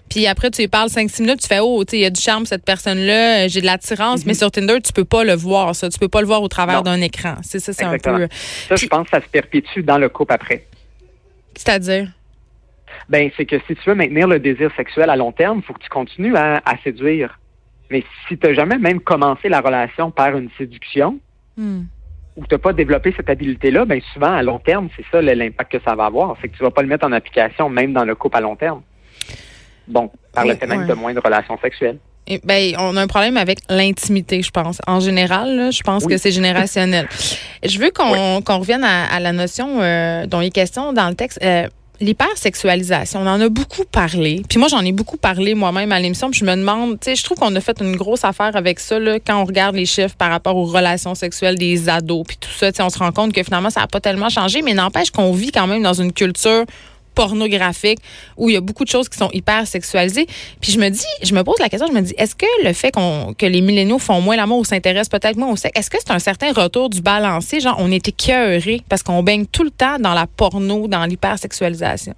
Puis 0.09 0.25
après, 0.25 0.49
tu 0.49 0.61
lui 0.61 0.67
parles 0.67 0.89
5-6 0.89 1.21
minutes, 1.21 1.41
tu 1.41 1.47
fais, 1.47 1.59
oh, 1.59 1.83
tu 1.85 1.97
il 1.97 2.01
y 2.01 2.05
a 2.05 2.09
du 2.09 2.19
charme, 2.19 2.45
cette 2.45 2.65
personne-là, 2.65 3.47
j'ai 3.47 3.61
de 3.61 3.65
l'attirance. 3.65 4.25
Mais 4.25 4.33
mhm. 4.33 4.39
sur 4.39 4.51
Tinder, 4.51 4.81
tu 4.81 4.91
peux 4.91 5.05
pas 5.05 5.23
le 5.23 5.33
voir, 5.33 5.75
ça. 5.75 5.89
Tu 5.89 5.99
peux 5.99 6.07
pas 6.07 6.21
le 6.21 6.27
voir 6.27 6.41
au 6.41 6.47
travers 6.47 6.83
d'un 6.83 6.99
écran. 7.01 7.35
C'est 7.43 7.59
ça, 7.59 7.73
c'est 7.73 7.83
un 7.83 7.97
peu. 7.97 8.27
Ça, 8.67 8.75
je 8.75 8.87
pense 8.87 9.05
que 9.05 9.11
ça 9.11 9.21
se 9.21 9.27
perpétue 9.27 9.81
dans 9.81 9.97
le 9.97 10.09
couple 10.09 10.33
après. 10.33 10.65
C'est-à-dire? 11.55 12.09
Ben 13.09 13.29
c'est 13.37 13.45
que 13.45 13.57
si 13.67 13.75
tu 13.75 13.89
veux 13.89 13.95
maintenir 13.95 14.27
le 14.27 14.39
désir 14.39 14.71
sexuel 14.75 15.09
à 15.09 15.15
long 15.15 15.31
terme, 15.31 15.59
il 15.59 15.63
faut 15.63 15.73
que 15.73 15.83
tu 15.83 15.89
continues 15.89 16.35
à, 16.35 16.61
séduire. 16.83 17.39
Mais 17.89 18.03
si 18.27 18.37
tu 18.37 18.47
n'as 18.47 18.53
jamais 18.53 18.77
même 18.77 18.99
commencé 18.99 19.49
la 19.49 19.61
relation 19.61 20.11
par 20.11 20.37
une 20.37 20.49
séduction, 20.57 21.19
hmm. 21.57 21.81
ou 22.35 22.41
que 22.41 22.47
tu 22.47 22.55
n'as 22.55 22.59
pas 22.59 22.73
développé 22.73 23.13
cette 23.15 23.29
habileté-là, 23.29 23.85
ben 23.85 23.99
souvent 24.13 24.33
à 24.33 24.43
long 24.43 24.59
terme, 24.59 24.89
c'est 24.95 25.05
ça 25.11 25.21
l'impact 25.21 25.71
que 25.71 25.79
ça 25.83 25.95
va 25.95 26.05
avoir. 26.05 26.35
C'est 26.41 26.49
que 26.49 26.57
tu 26.57 26.63
vas 26.63 26.71
pas 26.71 26.81
le 26.81 26.87
mettre 26.87 27.05
en 27.05 27.11
application 27.11 27.69
même 27.69 27.93
dans 27.93 28.05
le 28.05 28.15
couple 28.15 28.37
à 28.37 28.41
long 28.41 28.55
terme. 28.55 28.81
Bon, 29.87 30.11
par 30.33 30.45
le 30.45 30.55
fait 30.55 30.67
même 30.67 30.85
de 30.85 30.93
moins 30.93 31.13
de 31.13 31.19
relations 31.19 31.57
sexuelles. 31.59 31.97
Et 32.29 32.39
ben, 32.43 32.75
on 32.77 32.95
a 32.95 33.01
un 33.01 33.07
problème 33.07 33.37
avec 33.37 33.57
l'intimité, 33.69 34.43
je 34.43 34.51
pense. 34.51 34.79
En 34.85 34.99
général, 34.99 35.71
je 35.71 35.81
pense 35.81 36.05
que 36.05 36.15
c'est 36.17 36.31
générationnel. 36.31 37.07
je 37.63 37.79
veux 37.79 37.89
qu'on 37.89 38.59
revienne 38.59 38.83
à, 38.83 39.19
la 39.19 39.33
notion 39.33 39.81
euh, 39.81 40.27
dont 40.27 40.39
il 40.39 40.47
est 40.47 40.51
question 40.51 40.93
dans 40.93 41.09
le 41.09 41.15
texte. 41.15 41.39
Euh, 41.43 41.67
l'hypersexualisation, 42.01 43.21
on 43.21 43.27
en 43.27 43.41
a 43.41 43.49
beaucoup 43.49 43.83
parlé. 43.83 44.43
Puis 44.47 44.59
moi, 44.59 44.67
j'en 44.67 44.81
ai 44.81 44.91
beaucoup 44.91 45.17
parlé 45.17 45.53
moi-même 45.53 45.91
à 45.91 45.99
l'émission. 45.99 46.31
Puis 46.31 46.39
je 46.39 46.45
me 46.45 46.55
demande, 46.55 46.99
tu 46.99 47.05
sais, 47.05 47.15
je 47.15 47.23
trouve 47.23 47.37
qu'on 47.37 47.55
a 47.55 47.61
fait 47.61 47.79
une 47.81 47.95
grosse 47.95 48.23
affaire 48.23 48.55
avec 48.55 48.79
ça 48.79 48.99
là, 48.99 49.19
quand 49.19 49.41
on 49.41 49.45
regarde 49.45 49.75
les 49.75 49.85
chiffres 49.85 50.15
par 50.15 50.29
rapport 50.29 50.55
aux 50.55 50.65
relations 50.65 51.15
sexuelles 51.15 51.57
des 51.57 51.89
ados. 51.89 52.25
Puis 52.27 52.37
tout 52.37 52.49
ça, 52.49 52.71
tu 52.71 52.77
sais, 52.77 52.83
on 52.83 52.89
se 52.89 52.99
rend 52.99 53.11
compte 53.11 53.33
que 53.33 53.43
finalement, 53.43 53.69
ça 53.69 53.81
n'a 53.81 53.87
pas 53.87 53.99
tellement 53.99 54.29
changé. 54.29 54.61
Mais 54.61 54.73
n'empêche 54.73 55.11
qu'on 55.11 55.31
vit 55.31 55.51
quand 55.51 55.67
même 55.67 55.83
dans 55.83 55.93
une 55.93 56.13
culture 56.13 56.65
pornographique 57.19 57.99
où 58.37 58.49
il 58.49 58.53
y 58.53 58.55
a 58.55 58.61
beaucoup 58.61 58.85
de 58.85 58.89
choses 58.89 59.09
qui 59.09 59.17
sont 59.17 59.29
hyper 59.33 59.67
sexualisées. 59.67 60.25
Puis 60.61 60.71
je 60.71 60.79
me 60.79 60.87
dis, 60.87 61.11
je 61.21 61.35
me 61.35 61.43
pose 61.43 61.59
la 61.59 61.67
question, 61.67 61.87
je 61.89 61.93
me 61.93 61.99
dis, 61.99 62.13
est-ce 62.17 62.33
que 62.33 62.45
le 62.63 62.71
fait 62.71 62.91
qu'on 62.91 63.35
que 63.37 63.45
les 63.45 63.59
milléniaux 63.59 63.99
font 63.99 64.21
moins 64.21 64.37
l'amour 64.37 64.59
ou 64.59 64.63
s'intéressent 64.63 65.09
peut-être 65.09 65.35
moins 65.35 65.51
au 65.51 65.57
sexe, 65.57 65.77
est-ce 65.77 65.89
que 65.89 65.97
c'est 65.99 66.13
un 66.13 66.19
certain 66.19 66.53
retour 66.53 66.89
du 66.89 67.01
balancier, 67.01 67.59
genre 67.59 67.75
on 67.79 67.91
était 67.91 68.11
écœurés 68.11 68.81
parce 68.87 69.03
qu'on 69.03 69.21
baigne 69.21 69.45
tout 69.45 69.63
le 69.63 69.71
temps 69.71 69.99
dans 69.99 70.13
la 70.13 70.27
porno, 70.27 70.87
dans 70.87 71.05
l'hypersexualisation? 71.05 72.15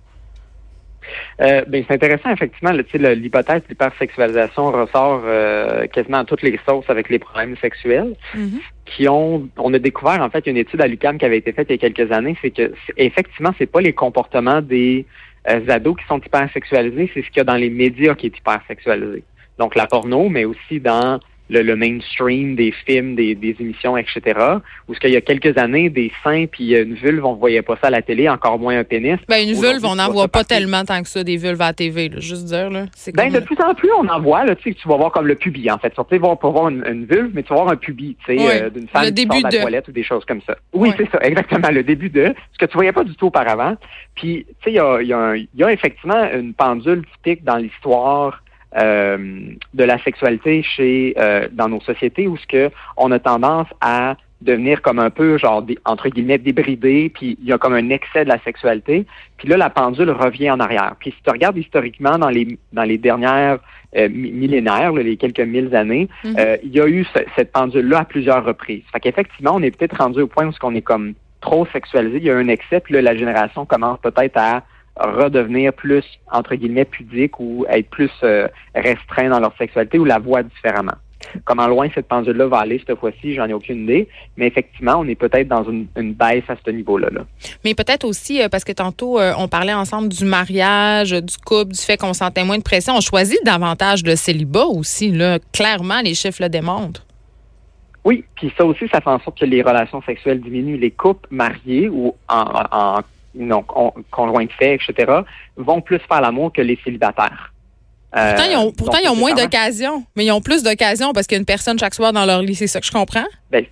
Euh, 1.42 1.64
ben, 1.68 1.84
c'est 1.88 1.96
intéressant, 1.96 2.30
effectivement. 2.32 2.72
L'hypothèse 2.72 3.62
de 3.64 3.70
l'hypersexualisation 3.70 4.72
ressort 4.72 5.22
euh, 5.26 5.88
quasiment 5.88 6.20
à 6.20 6.26
toutes 6.26 6.42
les 6.42 6.60
sauces 6.66 6.90
avec 6.90 7.10
les 7.10 7.20
problèmes 7.20 7.56
sexuels. 7.58 8.16
Mm-hmm. 8.36 8.60
qui 8.86 9.08
ont, 9.08 9.48
on 9.58 9.74
a 9.74 9.80
découvert 9.80 10.22
en 10.22 10.30
fait 10.30 10.48
une 10.48 10.58
étude 10.58 10.82
à 10.82 10.88
l'UCAM 10.88 11.18
qui 11.18 11.26
avait 11.26 11.38
été 11.38 11.54
faite 11.54 11.68
il 11.70 11.82
y 11.82 11.86
a 11.86 11.90
quelques 11.90 12.12
années, 12.12 12.36
c'est 12.42 12.52
que 12.52 12.74
effectivement, 12.98 13.52
c'est 13.58 13.72
pas 13.72 13.82
les 13.82 13.94
comportements 13.94 14.62
des 14.62 15.06
euh, 15.50 15.68
ados 15.70 15.96
qui 15.98 16.06
sont 16.08 16.20
hypersexualisés, 16.20 17.10
c'est 17.14 17.22
ce 17.22 17.28
qu'il 17.28 17.38
y 17.38 17.42
a 17.42 17.46
dans 17.46 17.56
les 17.56 17.70
médias 17.70 18.16
qui 18.16 18.28
est 18.28 18.38
hypersexualisé. 18.38 19.24
Donc 19.58 19.76
la 19.76 19.88
porno, 19.88 20.30
mais 20.30 20.46
aussi 20.46 20.80
dans 20.80 21.20
le, 21.52 21.76
mainstream 21.76 22.56
des 22.56 22.72
films, 22.86 23.16
des, 23.16 23.56
émissions, 23.60 23.98
etc. 23.98 24.22
Où 24.88 24.94
ce 24.94 25.00
qu'il 25.00 25.12
y 25.12 25.18
a 25.18 25.22
quelques 25.22 25.58
années, 25.58 25.90
des 25.90 26.12
seins 26.24 26.46
puis 26.46 26.74
une 26.74 26.94
vulve, 26.94 27.26
on 27.26 27.34
ne 27.34 27.40
voyait 27.40 27.62
pas 27.62 27.76
ça 27.82 27.88
à 27.88 27.90
la 27.90 28.02
télé, 28.02 28.30
encore 28.30 28.58
moins 28.58 28.78
un 28.78 28.84
pénis. 28.84 29.20
Ben, 29.28 29.48
une 29.48 29.56
vulve, 29.56 29.84
on 29.84 29.96
n'en 29.96 30.10
voit 30.10 30.30
pas 30.30 30.44
tellement 30.44 30.84
tant 30.86 31.02
que 31.02 31.10
ça, 31.10 31.24
des 31.24 31.38
vulves 31.38 31.62
à 31.62 31.68
la 31.68 31.74
TV, 31.74 32.10
là, 32.10 32.20
juste 32.20 32.46
dire. 32.46 32.70
Là. 32.70 32.86
Ben, 33.14 33.32
de 33.32 33.40
plus 33.40 33.58
en 33.62 33.74
plus, 33.74 33.90
on 34.00 34.08
en 34.08 34.20
voit. 34.20 34.46
Là, 34.46 34.56
tu, 34.56 34.70
sais, 34.70 34.76
tu 34.76 34.88
vas 34.88 34.98
voir 34.98 35.12
comme 35.12 35.28
le 35.28 35.36
pubis, 35.36 35.70
en 35.70 35.78
fait. 35.78 35.90
Tu 35.90 36.18
vas 36.18 36.36
pas 36.36 36.50
voir 36.50 36.70
une, 36.70 37.06
vulve, 37.06 37.32
mais 37.34 37.44
tu 37.44 37.50
vas 37.50 37.62
voir 37.62 37.70
un 37.70 37.76
pubis, 37.76 38.16
tu 38.26 38.38
sais, 38.38 38.64
euh, 38.64 38.70
d'une 38.70 38.88
femme 38.88 39.12
qui 39.14 39.24
sort 39.24 39.38
de 39.38 39.44
la 39.44 39.62
toilette 39.62 39.88
ou 39.88 39.92
des 39.92 40.04
choses 40.04 40.26
comme 40.26 40.42
ça. 40.48 40.56
Oui, 40.74 40.92
c'est 40.98 41.10
ça, 41.12 41.20
exactement, 41.22 41.70
le 41.70 41.84
début 41.84 42.10
de 42.10 42.34
ce 42.54 42.58
que 42.58 42.66
tu 42.66 42.74
voyais 42.74 42.94
pas 42.94 43.04
du 43.04 43.16
tout 43.16 43.28
auparavant. 43.28 43.76
Puis, 44.16 44.46
tu 44.62 44.72
sais, 44.72 44.72
il 44.72 44.76
y 44.76 44.80
a, 45.14 45.36
y 45.36 45.64
a 45.64 45.72
effectivement 45.72 46.32
une 46.34 46.54
pendule 46.54 47.04
typique 47.16 47.44
dans 47.44 47.58
l'histoire 47.58 48.42
euh, 48.42 48.48
de 48.78 49.84
la 49.84 49.98
sexualité 50.00 50.64
chez 50.64 51.14
euh, 51.18 51.48
dans 51.52 51.68
nos 51.68 51.82
sociétés 51.82 52.28
où 52.28 52.38
ce 52.38 52.48
que 52.48 52.72
on 52.98 53.12
a 53.12 53.20
tendance 53.20 53.68
à 53.82 54.16
devenir 54.40 54.82
comme 54.82 54.98
un 54.98 55.10
peu 55.10 55.38
genre 55.38 55.64
entre 55.86 56.10
guillemets 56.10 56.38
débridé, 56.38 57.12
puis 57.14 57.38
il 57.42 57.48
y 57.48 57.54
a 57.54 57.58
comme 57.58 57.74
un 57.74 57.90
excès 57.90 58.24
de 58.24 58.30
la 58.30 58.40
sexualité, 58.40 59.06
puis 59.38 59.48
là 59.48 59.58
la 59.58 59.70
pendule 59.70 60.10
revient 60.10 60.50
en 60.52 60.60
arrière. 60.60 60.96
Puis 61.00 61.12
si 61.12 61.18
tu 61.24 61.30
regardes 61.30 61.58
historiquement 61.58 62.18
dans 62.18 62.30
les 62.30 62.58
dans 62.74 62.84
les 62.84 62.98
dernières 62.98 63.60
euh, 63.96 64.10
millénaires, 64.10 64.94
les 64.94 65.18
quelques 65.18 65.42
mille 65.42 65.76
années, 65.76 66.08
mhm. 66.24 66.36
il 66.64 66.72
y 66.72 66.80
a 66.80 66.88
eu 66.88 67.06
cette 67.36 67.52
pendule 67.52 67.88
là 67.88 68.00
à 68.00 68.06
plusieurs 68.06 68.44
reprises. 68.44 68.84
Fait 68.92 69.00
qu'effectivement, 69.00 69.52
on 69.56 69.62
est 69.62 69.78
peut-être 69.78 69.98
rendu 69.98 70.22
au 70.22 70.28
point 70.28 70.48
où 70.48 70.54
on 70.64 70.76
est 70.76 70.82
comme 70.82 71.14
trop 71.42 71.66
sexualisé, 71.68 72.18
il 72.18 72.24
y 72.24 72.32
a 72.32 72.38
un 72.38 72.48
excès, 72.48 72.80
puis 72.80 72.94
là 72.94 73.02
la 73.02 73.16
génération 73.16 73.66
commence 73.66 74.00
peut-être 74.00 74.38
à 74.38 74.64
redevenir 74.98 75.74
plus, 75.74 76.04
entre 76.32 76.56
guillemets, 76.56 76.86
pudique 76.86 77.40
ou 77.40 77.66
être 77.70 77.90
plus 77.90 78.12
euh, 78.24 78.48
restreint 78.76 79.30
dans 79.30 79.40
leur 79.40 79.56
sexualité 79.58 79.98
ou 80.00 80.06
la 80.06 80.20
voix 80.20 80.44
différemment. 80.44 80.96
Comment 81.46 81.68
loin 81.68 81.88
cette 81.94 82.08
pendule-là 82.08 82.48
va 82.48 82.60
aller 82.60 82.82
cette 82.86 82.98
fois-ci, 83.00 83.36
j'en 83.36 83.46
ai 83.46 83.54
aucune 83.54 83.84
idée. 83.84 84.08
Mais 84.38 84.48
effectivement, 84.48 84.96
on 84.98 85.08
est 85.08 85.16
peut-être 85.16 85.48
dans 85.48 85.64
une, 85.64 85.88
baisse 86.14 86.44
à 86.50 86.56
ce 86.64 86.72
niveau-là. 86.72 87.10
Mais 87.64 87.76
peut-être 87.76 88.06
aussi, 88.06 88.42
euh, 88.42 88.50
parce 88.50 88.64
que 88.64 88.72
tantôt, 88.72 89.20
euh, 89.20 89.34
on 89.38 89.48
parlait 89.48 89.74
ensemble 89.74 90.10
du 90.10 90.26
mariage, 90.26 91.12
du 91.12 91.38
couple, 91.38 91.74
du 91.74 91.80
fait 91.80 91.98
qu'on 91.98 92.14
sentait 92.14 92.44
moins 92.44 92.58
de 92.58 92.64
pression. 92.64 92.96
On 92.96 93.02
choisit 93.02 93.40
davantage 93.46 94.04
le 94.04 94.16
célibat 94.16 94.66
aussi. 94.66 95.12
Là. 95.12 95.38
Clairement, 95.54 96.02
les 96.02 96.16
chiffres 96.16 96.42
le 96.42 96.50
démontrent. 96.50 97.06
Oui, 98.04 98.26
puis 98.36 98.52
ça 98.58 98.66
aussi, 98.66 98.88
ça 98.88 99.00
fait 99.00 99.12
en 99.12 99.20
sorte 99.20 99.40
que 99.40 99.46
les 99.46 99.62
relations 99.62 100.02
sexuelles 100.02 100.42
diminuent. 100.42 100.78
Les 100.78 100.90
couples 100.90 101.28
mariés 101.30 101.88
ou 101.88 102.16
en, 102.28 102.46
en 102.72 103.02
non, 103.36 103.64
conjoints 103.64 104.46
de 104.46 104.52
fait, 104.52 104.76
etc., 104.76 105.22
vont 105.58 105.82
plus 105.82 106.00
faire 106.00 106.22
l'amour 106.22 106.52
que 106.52 106.62
les 106.62 106.78
célibataires. 106.84 107.54
pourtant, 108.12 108.44
ils 108.50 108.58
ont, 108.58 108.72
pourtant, 108.72 108.98
ils 109.04 109.10
ont 109.10 109.16
moins 109.16 109.34
d'occasions, 109.34 110.04
mais 110.16 110.26
ils 110.26 110.32
ont 110.32 110.42
plus 110.42 110.64
d'occasions 110.64 111.14
parce 111.14 111.28
qu'il 111.28 111.36
y 111.36 111.40
a 111.40 111.42
une 111.42 111.46
personne 111.46 111.80
chaque 111.80 111.94
soir 111.94 112.14
dans 112.14 112.26
leur 112.26 112.42
lit. 112.42 112.56
C'est 112.56 112.68
ça 112.68 112.80
que 112.80 112.86
je 112.86 112.92
comprends? 112.92 113.28
Ben, 113.50 113.66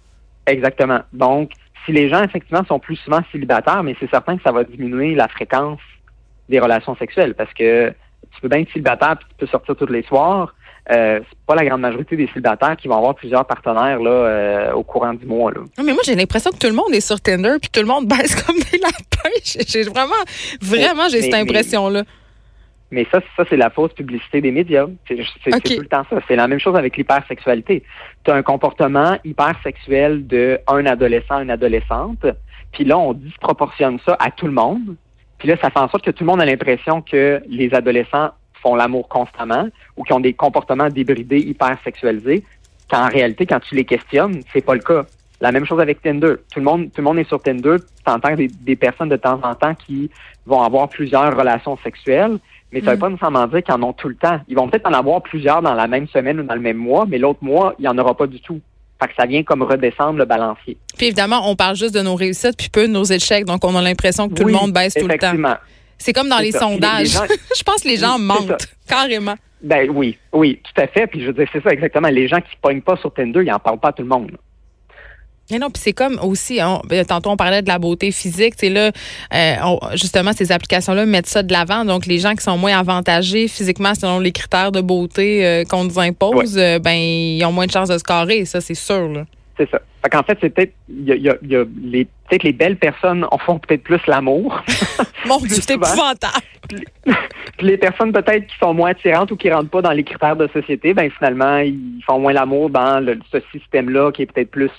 exactement. 0.47 1.01
Donc, 1.13 1.51
si 1.85 1.91
les 1.91 2.09
gens, 2.09 2.23
effectivement, 2.23 2.63
sont 2.65 2.79
plus 2.79 2.95
souvent 2.97 3.21
célibataires, 3.31 3.83
mais 3.83 3.95
c'est 3.99 4.09
certain 4.09 4.37
que 4.37 4.43
ça 4.43 4.51
va 4.51 4.63
diminuer 4.63 5.15
la 5.15 5.27
fréquence 5.27 5.79
des 6.47 6.59
relations 6.59 6.95
sexuelles 6.95 7.35
parce 7.35 7.53
que 7.53 7.93
tu 8.33 8.41
peux 8.41 8.47
bien 8.47 8.59
être 8.59 8.71
célibataire 8.71 9.17
puis 9.17 9.27
tu 9.29 9.35
peux 9.35 9.47
sortir 9.47 9.75
tous 9.75 9.87
les 9.87 10.03
soirs, 10.03 10.55
euh, 10.91 11.19
c'est 11.27 11.39
pas 11.45 11.55
la 11.55 11.65
grande 11.65 11.81
majorité 11.81 12.15
des 12.15 12.27
célibataires 12.27 12.75
qui 12.77 12.87
vont 12.87 12.97
avoir 12.97 13.15
plusieurs 13.15 13.45
partenaires 13.45 13.99
là, 13.99 14.09
euh, 14.09 14.71
au 14.73 14.83
courant 14.83 15.13
du 15.13 15.25
mois. 15.25 15.51
Là. 15.51 15.61
mais 15.77 15.93
moi, 15.93 16.01
j'ai 16.03 16.15
l'impression 16.15 16.51
que 16.51 16.57
tout 16.57 16.67
le 16.67 16.73
monde 16.73 16.93
est 16.93 17.01
sur 17.01 17.21
Tinder 17.21 17.57
puis 17.61 17.69
tout 17.71 17.81
le 17.81 17.85
monde 17.85 18.07
baisse 18.07 18.35
comme 18.43 18.57
des 18.71 18.77
lapins. 18.77 19.29
J'ai 19.43 19.83
vraiment, 19.83 20.15
vraiment, 20.61 21.09
j'ai 21.09 21.21
cette 21.21 21.33
impression-là. 21.33 22.03
Mais, 22.91 23.05
ça, 23.11 23.19
ça 23.37 23.43
c'est 23.47 23.57
la 23.57 23.69
fausse 23.69 23.93
publicité 23.93 24.41
des 24.41 24.51
médias. 24.51 24.87
C'est 25.07 25.15
tout 25.15 25.81
le 25.81 25.85
temps 25.85 26.03
ça. 26.09 26.19
C'est 26.27 26.35
la 26.35 26.47
même 26.47 26.59
chose 26.59 26.75
avec 26.75 26.97
l'hypersexualité. 26.97 27.83
Tu 28.23 28.31
as 28.31 28.33
un 28.33 28.41
comportement 28.41 29.17
hypersexuel 29.23 30.25
de 30.25 30.59
un 30.67 30.85
adolescent, 30.87 31.39
une 31.39 31.51
adolescente, 31.51 32.25
puis 32.71 32.85
là, 32.85 32.97
on 32.97 33.13
disproportionne 33.13 33.99
ça 34.05 34.17
à 34.19 34.31
tout 34.31 34.47
le 34.47 34.53
monde. 34.53 34.95
Puis 35.37 35.47
là, 35.47 35.55
ça 35.61 35.69
fait 35.69 35.79
en 35.79 35.89
sorte 35.89 36.03
que 36.03 36.11
tout 36.11 36.23
le 36.23 36.29
monde 36.29 36.41
a 36.41 36.45
l'impression 36.45 37.01
que 37.01 37.41
les 37.47 37.73
adolescents 37.73 38.31
font 38.61 38.75
l'amour 38.75 39.07
constamment 39.07 39.67
ou 39.97 40.03
qui 40.03 40.13
ont 40.13 40.19
des 40.19 40.33
comportements 40.33 40.89
débridés, 40.89 41.39
hyper 41.39 41.77
sexualisés, 41.83 42.43
qu'en 42.89 43.07
réalité, 43.07 43.45
quand 43.45 43.59
tu 43.59 43.75
les 43.75 43.85
questionnes, 43.85 44.41
c'est 44.51 44.65
pas 44.65 44.73
le 44.73 44.81
cas. 44.81 45.05
La 45.41 45.51
même 45.51 45.65
chose 45.65 45.79
avec 45.79 46.01
Tinder. 46.01 46.35
Tout 46.51 46.59
le 46.59 46.65
monde, 46.65 46.85
tout 46.87 46.97
le 46.97 47.03
monde 47.03 47.19
est 47.19 47.27
sur 47.27 47.41
Tinder. 47.41 47.77
Tu 48.05 48.11
entends 48.11 48.35
des, 48.35 48.47
des, 48.47 48.75
personnes 48.75 49.09
de 49.09 49.15
temps 49.15 49.39
en 49.41 49.55
temps 49.55 49.73
qui 49.73 50.09
vont 50.45 50.61
avoir 50.61 50.89
plusieurs 50.89 51.37
relations 51.37 51.77
sexuelles, 51.81 52.39
mais 52.71 52.81
ça 52.81 52.87
ne 52.87 52.91
veut 52.91 52.97
mm. 52.97 52.99
pas 52.99 53.09
nécessairement 53.09 53.47
dire 53.47 53.63
qu'ils 53.63 53.73
en 53.73 53.83
ont 53.83 53.93
tout 53.93 54.09
le 54.09 54.15
temps. 54.15 54.39
Ils 54.49 54.55
vont 54.55 54.67
peut-être 54.67 54.87
en 54.87 54.93
avoir 54.93 55.21
plusieurs 55.21 55.61
dans 55.61 55.73
la 55.73 55.87
même 55.87 56.07
semaine 56.07 56.41
ou 56.41 56.43
dans 56.43 56.55
le 56.55 56.61
même 56.61 56.77
mois, 56.77 57.05
mais 57.07 57.17
l'autre 57.17 57.39
mois, 57.41 57.73
il 57.79 57.83
n'y 57.83 57.87
en 57.87 57.97
aura 57.97 58.15
pas 58.15 58.27
du 58.27 58.41
tout. 58.41 58.59
Fait 59.01 59.07
que 59.07 59.13
ça 59.17 59.25
vient 59.25 59.43
comme 59.43 59.63
redescendre 59.63 60.19
le 60.19 60.25
balancier. 60.25 60.77
Puis 60.97 61.07
évidemment, 61.07 61.49
on 61.49 61.55
parle 61.55 61.77
juste 61.77 61.95
de 61.95 62.01
nos 62.01 62.15
réussites 62.15 62.57
puis 62.57 62.67
peu 62.69 62.85
de 62.87 62.91
nos 62.91 63.05
échecs, 63.05 63.45
donc 63.45 63.63
on 63.63 63.75
a 63.75 63.81
l'impression 63.81 64.27
que 64.27 64.33
tout 64.33 64.45
le 64.45 64.51
monde 64.51 64.73
baisse 64.73 64.93
tout 64.93 65.07
le 65.07 65.17
temps. 65.17 65.33
C'est 65.99 66.13
comme 66.13 66.29
dans 66.29 66.39
les 66.39 66.51
sondages. 66.51 67.17
je 67.57 67.63
pense 67.63 67.83
que 67.83 67.87
les 67.87 67.97
gens 67.97 68.17
mentent, 68.17 68.67
carrément. 68.87 69.35
Ben 69.61 69.89
oui, 69.89 70.17
oui, 70.33 70.59
tout 70.63 70.81
à 70.81 70.87
fait. 70.87 71.05
Puis 71.07 71.21
je 71.21 71.27
veux 71.27 71.33
dire, 71.33 71.47
c'est 71.51 71.61
ça 71.61 71.71
exactement. 71.71 72.07
Les 72.07 72.27
gens 72.27 72.39
qui 72.39 72.55
ne 72.55 72.61
pognent 72.61 72.81
pas 72.81 72.95
sur 72.97 73.13
Tinder, 73.13 73.41
ils 73.43 73.51
n'en 73.51 73.59
parlent 73.59 73.79
pas 73.79 73.89
à 73.89 73.93
tout 73.93 74.03
le 74.03 74.07
monde. 74.07 74.31
Mais 75.51 75.57
non, 75.57 75.69
puis 75.71 75.81
c'est 75.83 75.93
comme 75.93 76.19
aussi, 76.21 76.59
ben, 76.87 77.05
tantôt 77.05 77.31
on 77.31 77.37
parlait 77.37 77.61
de 77.61 77.67
la 77.67 77.79
beauté 77.79 78.11
physique, 78.11 78.55
tu 78.55 78.69
là, 78.69 78.91
euh, 79.33 79.55
justement 79.93 80.31
ces 80.31 80.51
applications-là 80.51 81.05
mettent 81.05 81.27
ça 81.27 81.41
de 81.41 81.51
l'avant. 81.51 81.85
Donc 81.85 82.05
les 82.05 82.19
gens 82.19 82.35
qui 82.35 82.43
sont 82.43 82.57
moins 82.57 82.77
avantagés 82.77 83.47
physiquement 83.47 83.95
selon 83.95 84.19
les 84.19 84.31
critères 84.31 84.71
de 84.71 84.81
beauté 84.81 85.45
euh, 85.45 85.63
qu'on 85.63 85.85
nous 85.85 85.99
impose, 85.99 86.57
euh, 86.57 86.77
ben 86.77 86.93
ils 86.93 87.43
ont 87.45 87.51
moins 87.51 87.65
de 87.65 87.71
chances 87.71 87.89
de 87.89 87.97
se 87.97 88.03
carrer, 88.03 88.45
ça 88.45 88.61
c'est 88.61 88.75
sûr. 88.75 89.07
Là. 89.09 89.25
C'est 89.59 89.69
ça. 89.69 89.81
Fait 90.01 90.09
qu'en 90.09 90.23
fait, 90.23 90.37
c'est 90.39 90.49
peut-être, 90.49 90.73
il 90.87 91.03
y 91.03 91.29
a, 91.29 91.35
y 91.41 91.55
a, 91.55 91.65
les, 91.83 92.05
peut-être 92.05 92.43
les 92.43 92.53
belles 92.53 92.77
personnes 92.77 93.25
en 93.29 93.37
font 93.37 93.59
peut-être 93.59 93.83
plus 93.83 93.99
l'amour. 94.07 94.63
Mon 95.25 95.37
Dieu, 95.39 95.57
c'est 95.59 95.71
épouvantable. 95.73 96.33
Puis, 97.57 97.67
les 97.67 97.77
personnes 97.77 98.13
peut-être 98.13 98.47
qui 98.47 98.55
sont 98.57 98.73
moins 98.73 98.91
attirantes 98.91 99.31
ou 99.31 99.35
qui 99.35 99.51
rentrent 99.51 99.69
pas 99.69 99.81
dans 99.81 99.91
les 99.91 100.05
critères 100.05 100.37
de 100.37 100.47
société, 100.53 100.93
ben 100.93 101.11
finalement, 101.11 101.57
ils 101.57 102.01
font 102.05 102.19
moins 102.19 102.31
l'amour 102.31 102.69
dans 102.69 103.05
ce 103.33 103.39
système-là 103.51 104.13
qui 104.13 104.21
est 104.21 104.31
peut-être 104.31 104.51
plus 104.51 104.71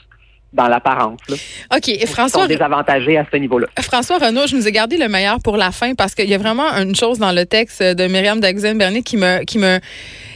dans 0.53 0.69
l'apparence. 0.69 1.21
OK. 1.29 2.07
François. 2.07 2.41
Ils 2.41 2.43
sont 2.43 2.47
désavantagés 2.47 3.19
à 3.19 3.27
ce 3.31 3.37
niveau-là. 3.37 3.67
François 3.81 4.19
Renaud, 4.19 4.47
je 4.47 4.57
nous 4.57 4.67
ai 4.67 4.73
gardé 4.73 4.97
le 4.97 5.09
meilleur 5.09 5.39
pour 5.45 5.57
la 5.57 5.73
fin 5.73 5.95
parce 5.95 6.15
qu'il 6.15 6.29
y 6.29 6.35
a 6.35 6.39
vraiment 6.39 6.69
une 6.73 6.97
chose 6.97 7.19
dans 7.19 7.33
le 7.33 7.45
texte 7.45 7.83
de 7.83 8.07
Myriam 8.07 8.41
Daxen-Bernier 8.41 9.03
qui 9.03 9.17
me, 9.17 9.45
qui 9.45 9.59
me, 9.59 9.79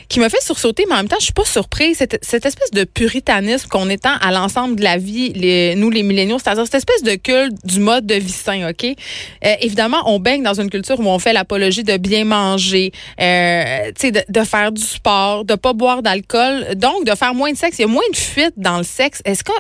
qui 0.08 0.20
m'a 0.20 0.28
fait 0.28 0.42
sursauter, 0.42 0.84
mais 0.88 0.94
en 0.94 0.99
même 0.99 1.08
temps, 1.08 1.16
je 1.18 1.25
suis 1.25 1.32
pas 1.32 1.44
surprise. 1.44 1.99
Cette, 1.99 2.18
cette 2.23 2.46
espèce 2.46 2.70
de 2.70 2.84
puritanisme 2.84 3.68
qu'on 3.68 3.88
étend 3.88 4.14
à 4.20 4.30
l'ensemble 4.32 4.76
de 4.76 4.82
la 4.82 4.96
vie, 4.96 5.32
les, 5.32 5.75
nous, 5.76 5.90
les 5.90 6.02
milléniaux, 6.02 6.38
c'est-à-dire 6.38 6.64
cette 6.64 6.75
espèce 6.75 7.02
de 7.02 7.14
culte 7.14 7.54
du 7.64 7.80
mode 7.80 8.06
de 8.06 8.14
vie 8.14 8.32
sain, 8.32 8.68
OK? 8.68 8.84
Euh, 8.84 9.54
évidemment, 9.61 10.02
on 10.06 10.18
baigne 10.18 10.42
dans 10.42 10.61
une 10.61 10.70
culture 10.70 10.99
où 11.00 11.06
on 11.06 11.18
fait 11.18 11.32
l'apologie 11.32 11.84
de 11.84 11.96
bien 11.96 12.25
manger, 12.25 12.92
euh, 13.20 13.90
de, 14.02 14.23
de 14.28 14.44
faire 14.44 14.73
du 14.73 14.82
sport, 14.82 15.44
de 15.44 15.54
pas 15.54 15.73
boire 15.73 16.02
d'alcool, 16.02 16.75
donc 16.76 17.04
de 17.04 17.14
faire 17.14 17.34
moins 17.34 17.52
de 17.52 17.56
sexe. 17.56 17.78
Il 17.78 17.82
y 17.82 17.84
a 17.84 17.88
moins 17.88 18.02
de 18.12 18.16
fuite 18.16 18.54
dans 18.56 18.78
le 18.78 18.84
sexe. 18.84 19.23
Est-ce 19.25 19.44
que, 19.44 19.52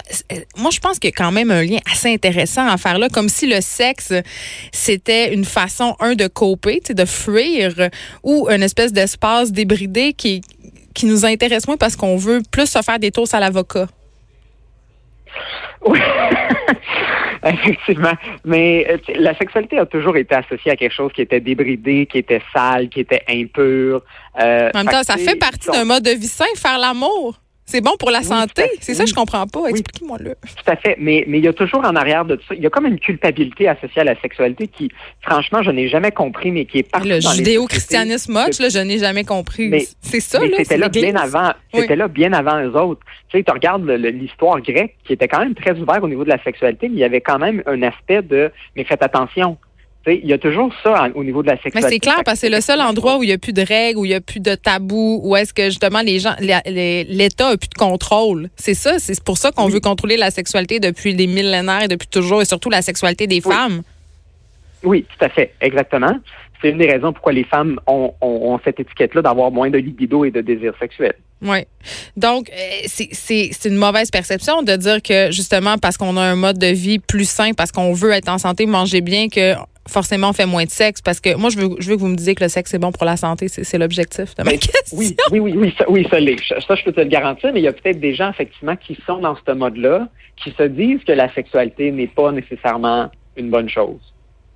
moi, 0.56 0.70
je 0.72 0.80
pense 0.80 0.98
qu'il 0.98 1.08
y 1.08 1.12
a 1.12 1.16
quand 1.16 1.32
même 1.32 1.50
un 1.50 1.62
lien 1.62 1.78
assez 1.90 2.12
intéressant 2.12 2.66
à 2.66 2.76
faire 2.76 2.98
là, 2.98 3.08
comme 3.08 3.28
si 3.28 3.46
le 3.46 3.60
sexe, 3.60 4.12
c'était 4.72 5.32
une 5.32 5.44
façon, 5.44 5.96
un, 6.00 6.14
de 6.14 6.26
coper, 6.26 6.80
de 6.88 7.04
fuir, 7.04 7.74
ou 8.22 8.48
une 8.50 8.62
espèce 8.62 8.92
d'espace 8.92 9.52
débridé 9.52 10.12
qui 10.12 10.33
qui, 10.94 11.06
nous 11.06 11.24
intéresse 11.24 11.66
moins 11.66 11.76
parce 11.76 11.96
qu'on 11.96 12.16
veut 12.16 12.40
plus 12.50 12.66
se 12.66 12.80
faire 12.82 12.98
des 12.98 13.10
tours 13.10 13.26
à 13.32 13.40
l'avocat. 13.40 13.86
Oui, 15.84 15.98
effectivement. 17.44 18.14
Mais 18.44 18.86
euh, 18.88 18.98
la 19.16 19.36
sexualité 19.36 19.78
a 19.78 19.86
toujours 19.86 20.16
été 20.16 20.34
associée 20.34 20.72
à 20.72 20.76
quelque 20.76 20.94
chose 20.94 21.12
qui 21.12 21.22
était 21.22 21.40
débridé, 21.40 22.06
qui 22.06 22.18
était 22.18 22.42
sale, 22.54 22.88
qui 22.88 23.00
était 23.00 23.22
impur. 23.28 24.02
Euh, 24.40 24.70
en 24.74 24.78
même 24.78 24.88
temps, 24.88 25.02
ça 25.02 25.16
fait 25.16 25.36
partie 25.36 25.70
d'un 25.70 25.84
mode 25.84 26.04
de 26.04 26.10
vie 26.10 26.28
sain, 26.28 26.44
faire 26.56 26.78
l'amour. 26.78 27.40
C'est 27.66 27.80
bon 27.80 27.92
pour 27.98 28.10
la 28.10 28.22
santé. 28.22 28.64
C'est 28.80 28.94
ça, 28.94 29.06
je 29.06 29.14
comprends 29.14 29.46
pas. 29.46 29.68
Expliquez-moi 29.68 30.18
le. 30.20 30.34
Tout 30.34 30.70
à 30.70 30.76
fait. 30.76 30.96
Mais, 30.98 31.24
mais 31.26 31.38
il 31.38 31.44
y 31.44 31.48
a 31.48 31.52
toujours 31.52 31.84
en 31.84 31.96
arrière 31.96 32.24
de 32.24 32.38
ça, 32.46 32.54
il 32.54 32.62
y 32.62 32.66
a 32.66 32.70
comme 32.70 32.86
une 32.86 32.98
culpabilité 32.98 33.68
associée 33.68 34.02
à 34.02 34.04
la 34.04 34.20
sexualité 34.20 34.68
qui, 34.68 34.90
franchement, 35.22 35.62
je 35.62 35.70
n'ai 35.70 35.88
jamais 35.88 36.12
compris, 36.12 36.50
mais 36.50 36.66
qui 36.66 36.78
est 36.78 36.90
partout 36.90 37.08
Le 37.08 37.20
judéo-christianisme 37.20 38.32
moche, 38.32 38.58
là, 38.58 38.68
je 38.68 38.78
n'ai 38.78 38.98
jamais 38.98 39.24
compris. 39.24 39.88
C'est 40.00 40.20
ça, 40.20 40.40
mais 40.40 40.50
C'était 40.58 40.76
là 40.76 40.88
bien 40.88 41.16
avant. 41.16 41.52
C'était 41.74 41.96
là 41.96 42.08
bien 42.08 42.32
avant 42.32 42.62
eux 42.62 42.76
autres. 42.76 43.00
Tu 43.30 43.38
sais, 43.38 43.44
tu 43.44 43.52
regardes 43.52 43.88
l'histoire 43.88 44.60
grecque 44.60 44.94
qui 45.04 45.14
était 45.14 45.28
quand 45.28 45.40
même 45.40 45.54
très 45.54 45.78
ouverte 45.78 46.02
au 46.02 46.08
niveau 46.08 46.24
de 46.24 46.28
la 46.28 46.42
sexualité, 46.42 46.88
mais 46.88 46.96
il 46.96 47.00
y 47.00 47.04
avait 47.04 47.20
quand 47.20 47.38
même 47.38 47.62
un 47.66 47.82
aspect 47.82 48.22
de, 48.22 48.50
mais 48.76 48.84
faites 48.84 49.02
attention 49.02 49.56
il 50.06 50.26
y 50.26 50.32
a 50.32 50.38
toujours 50.38 50.70
ça 50.82 51.08
au 51.14 51.24
niveau 51.24 51.42
de 51.42 51.48
la 51.48 51.54
sexualité. 51.54 51.80
Mais 51.82 51.88
c'est 51.88 51.98
clair 51.98 52.20
parce 52.24 52.40
que 52.40 52.46
c'est 52.46 52.54
le 52.54 52.60
seul 52.60 52.80
endroit 52.80 53.16
où 53.18 53.22
il 53.22 53.28
n'y 53.28 53.32
a 53.32 53.38
plus 53.38 53.52
de 53.52 53.62
règles, 53.62 53.98
où 53.98 54.04
il 54.04 54.08
n'y 54.08 54.14
a 54.14 54.20
plus 54.20 54.40
de 54.40 54.54
tabous, 54.54 55.20
où 55.22 55.34
est-ce 55.36 55.54
que 55.54 55.64
justement 55.66 56.00
les 56.02 56.18
gens, 56.18 56.34
l'État 56.40 57.48
a 57.48 57.56
plus 57.56 57.68
de 57.68 57.74
contrôle. 57.74 58.50
C'est 58.56 58.74
ça, 58.74 58.98
c'est 58.98 59.22
pour 59.22 59.38
ça 59.38 59.50
qu'on 59.50 59.68
veut 59.68 59.80
contrôler 59.80 60.16
la 60.16 60.30
sexualité 60.30 60.80
depuis 60.80 61.14
des 61.14 61.26
millénaires 61.26 61.84
et 61.84 61.88
depuis 61.88 62.08
toujours, 62.08 62.42
et 62.42 62.44
surtout 62.44 62.70
la 62.70 62.82
sexualité 62.82 63.26
des 63.26 63.40
femmes. 63.40 63.82
Oui, 64.82 65.06
tout 65.16 65.24
à 65.24 65.30
fait, 65.30 65.54
exactement. 65.60 66.18
C'est 66.60 66.70
une 66.70 66.78
des 66.78 66.90
raisons 66.90 67.12
pourquoi 67.12 67.32
les 67.32 67.44
femmes 67.44 67.78
ont, 67.86 68.60
cette 68.64 68.80
étiquette-là 68.80 69.22
d'avoir 69.22 69.50
moins 69.50 69.70
de 69.70 69.78
libido 69.78 70.24
et 70.24 70.30
de 70.30 70.40
désir 70.40 70.72
sexuel. 70.78 71.14
Oui. 71.42 71.58
Donc, 72.16 72.50
euh, 72.50 72.86
c'est 72.86 73.64
une 73.66 73.76
mauvaise 73.76 74.10
perception 74.10 74.62
de 74.62 74.76
dire 74.76 75.02
que 75.02 75.30
justement 75.30 75.76
parce 75.76 75.98
qu'on 75.98 76.16
a 76.16 76.22
un 76.22 76.36
mode 76.36 76.58
de 76.58 76.68
vie 76.68 76.98
plus 76.98 77.28
sain, 77.28 77.52
parce 77.52 77.70
qu'on 77.72 77.92
veut 77.92 78.12
être 78.12 78.28
en 78.28 78.38
santé, 78.38 78.64
manger 78.64 79.02
bien, 79.02 79.28
que 79.28 79.54
forcément 79.88 80.30
on 80.30 80.32
fait 80.32 80.46
moins 80.46 80.64
de 80.64 80.70
sexe 80.70 81.02
parce 81.02 81.20
que 81.20 81.36
moi 81.36 81.50
je 81.50 81.58
veux 81.58 81.76
je 81.78 81.88
veux 81.88 81.96
que 81.96 82.00
vous 82.00 82.08
me 82.08 82.16
disiez 82.16 82.34
que 82.34 82.42
le 82.42 82.48
sexe 82.48 82.70
c'est 82.70 82.78
bon 82.78 82.92
pour 82.92 83.04
la 83.04 83.16
santé. 83.16 83.48
C'est 83.48 83.78
l'objectif 83.78 84.34
de 84.34 84.42
ma 84.42 84.50
ben, 84.50 84.58
question. 84.58 84.96
Oui 84.96 85.16
oui 85.30 85.40
oui 85.40 85.54
oui 85.56 85.74
ça, 85.78 85.84
oui 85.88 86.06
ça 86.10 86.20
l'est. 86.20 86.38
Ça 86.66 86.74
je 86.74 86.84
peux 86.84 86.92
te 86.92 87.00
le 87.00 87.08
garantir 87.08 87.52
mais 87.52 87.60
il 87.60 87.64
y 87.64 87.68
a 87.68 87.72
peut-être 87.72 88.00
des 88.00 88.14
gens 88.14 88.30
effectivement 88.30 88.76
qui 88.76 88.98
sont 89.06 89.18
dans 89.18 89.36
ce 89.36 89.52
mode 89.52 89.76
là 89.76 90.08
qui 90.42 90.50
se 90.52 90.62
disent 90.64 91.04
que 91.04 91.12
la 91.12 91.32
sexualité 91.34 91.90
n'est 91.90 92.08
pas 92.08 92.32
nécessairement 92.32 93.10
une 93.36 93.50
bonne 93.50 93.68
chose. 93.68 94.00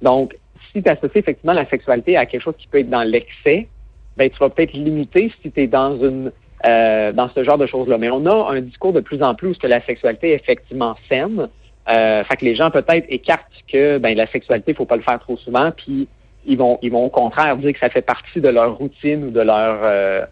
Donc 0.02 0.34
si 0.72 0.82
tu 0.82 0.88
associes 0.88 1.18
effectivement 1.18 1.52
la 1.52 1.68
sexualité 1.68 2.16
à 2.16 2.26
quelque 2.26 2.42
chose 2.42 2.56
qui 2.58 2.66
peut 2.68 2.80
être 2.80 2.90
dans 2.90 3.02
l'excès 3.02 3.68
ben 4.16 4.28
tu 4.30 4.38
vas 4.38 4.50
peut-être 4.50 4.72
limiter 4.72 5.32
si 5.42 5.50
tu 5.50 5.62
es 5.62 5.66
dans 5.66 5.96
une 5.98 6.32
euh, 6.66 7.12
dans 7.12 7.28
ce 7.28 7.44
genre 7.44 7.58
de 7.58 7.66
choses 7.66 7.88
là 7.88 7.98
mais 7.98 8.10
on 8.10 8.26
a 8.26 8.52
un 8.52 8.60
discours 8.60 8.92
de 8.92 9.00
plus 9.00 9.22
en 9.22 9.34
plus 9.34 9.56
que 9.58 9.66
la 9.66 9.84
sexualité 9.84 10.30
est 10.32 10.36
effectivement 10.36 10.96
saine 11.08 11.48
euh, 11.88 12.24
fait 12.24 12.36
que 12.36 12.44
les 12.44 12.54
gens 12.54 12.70
peut-être 12.70 13.06
écartent 13.08 13.46
que 13.70 13.98
ben 13.98 14.16
la 14.16 14.26
sexualité, 14.26 14.74
faut 14.74 14.84
pas 14.84 14.96
le 14.96 15.02
faire 15.02 15.18
trop 15.20 15.36
souvent, 15.36 15.70
puis 15.70 16.08
ils 16.44 16.58
vont 16.58 16.78
ils 16.82 16.90
vont 16.90 17.04
au 17.04 17.10
contraire 17.10 17.56
dire 17.56 17.72
que 17.72 17.78
ça 17.78 17.90
fait 17.90 18.02
partie 18.02 18.40
de 18.40 18.48
leur 18.48 18.76
routine 18.76 19.24
ou 19.24 19.30
de 19.30 19.40
leur 19.40 19.80
euh, 19.82 20.24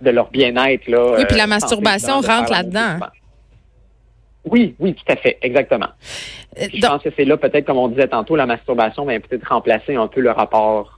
de 0.00 0.10
leur 0.10 0.30
bien-être 0.30 0.88
là. 0.88 1.14
Oui, 1.18 1.24
puis 1.26 1.36
la 1.36 1.44
euh, 1.44 1.48
masturbation 1.48 2.20
rentre 2.20 2.52
là-dedans. 2.52 2.98
Oui, 4.44 4.74
oui, 4.78 4.94
tout 4.94 5.10
à 5.10 5.16
fait, 5.16 5.38
exactement. 5.40 5.88
Euh, 6.60 6.66
je 6.72 6.86
pense 6.86 7.02
que 7.02 7.08
c'est 7.16 7.24
là 7.24 7.36
peut-être 7.36 7.66
comme 7.66 7.78
on 7.78 7.88
disait 7.88 8.08
tantôt, 8.08 8.36
la 8.36 8.46
masturbation 8.46 9.04
va 9.04 9.18
peut-être 9.18 9.48
remplacer 9.48 9.94
un 9.94 10.06
peu 10.06 10.20
le 10.20 10.30
rapport 10.30 10.93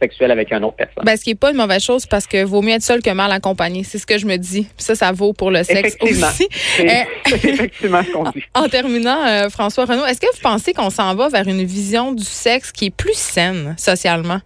sexuel 0.00 0.30
avec 0.30 0.52
un 0.52 0.62
autre 0.62 0.76
personne. 0.76 1.04
Ben, 1.04 1.16
ce 1.16 1.24
qui 1.24 1.30
n'est 1.30 1.36
pas 1.36 1.50
une 1.50 1.56
mauvaise 1.56 1.82
chose 1.82 2.06
parce 2.06 2.26
que 2.26 2.44
vaut 2.44 2.62
mieux 2.62 2.72
être 2.72 2.82
seul 2.82 3.02
que 3.02 3.10
mal 3.10 3.30
accompagné. 3.32 3.84
C'est 3.84 3.98
ce 3.98 4.06
que 4.06 4.18
je 4.18 4.26
me 4.26 4.36
dis. 4.36 4.68
ça, 4.76 4.94
ça 4.94 5.12
vaut 5.12 5.32
pour 5.32 5.50
le 5.50 5.62
sexe 5.62 5.96
aussi. 6.00 6.48
C'est 6.50 6.88
euh, 6.88 7.04
effectivement 7.26 8.02
ce 8.02 8.12
qu'on 8.12 8.30
dit. 8.30 8.42
En 8.54 8.68
terminant, 8.68 9.26
euh, 9.26 9.48
François 9.48 9.84
Renaud, 9.84 10.06
est-ce 10.06 10.20
que 10.20 10.26
vous 10.32 10.42
pensez 10.42 10.72
qu'on 10.72 10.90
s'en 10.90 11.14
va 11.14 11.28
vers 11.28 11.46
une 11.46 11.64
vision 11.64 12.12
du 12.12 12.24
sexe 12.24 12.72
qui 12.72 12.86
est 12.86 12.94
plus 12.94 13.16
saine 13.16 13.74
socialement? 13.78 14.40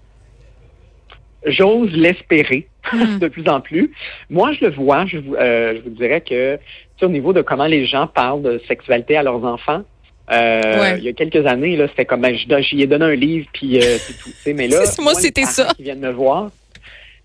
J'ose 1.47 1.93
l'espérer 1.93 2.69
hmm. 2.93 3.19
de 3.21 3.29
plus 3.29 3.47
en 3.49 3.61
plus. 3.61 3.93
Moi, 4.31 4.53
je 4.53 4.67
le 4.67 4.71
vois. 4.73 5.07
Je, 5.07 5.19
euh, 5.19 5.77
je 5.77 5.83
vous 5.83 5.91
dirais 5.91 6.21
que 6.21 6.59
au 7.03 7.09
niveau 7.09 7.33
de 7.33 7.43
comment 7.43 7.67
les 7.67 7.87
gens 7.87 8.07
parlent 8.07 8.43
de 8.43 8.61
sexualité 8.67 9.17
à 9.17 9.23
leurs 9.23 9.45
enfants, 9.45 9.83
euh, 10.31 10.95
il 10.99 11.05
y 11.05 11.09
a 11.09 11.13
quelques 11.13 11.45
années, 11.47 11.77
là, 11.77 11.87
c'était 11.89 12.05
comme, 12.05 12.23
ben, 12.23 12.35
j'y 12.35 12.83
ai 12.83 12.87
donné 12.87 13.05
un 13.05 13.15
livre, 13.15 13.47
puis 13.53 13.79
euh, 13.79 13.99
c'est 13.99 14.15
tout. 14.15 14.31
Mais 14.57 14.69
là, 14.69 14.79
moi, 15.01 15.15
c'était 15.15 15.45
ça. 15.45 15.73
Qui 15.77 15.83
viennent 15.83 16.01
me 16.01 16.11
voir. 16.11 16.51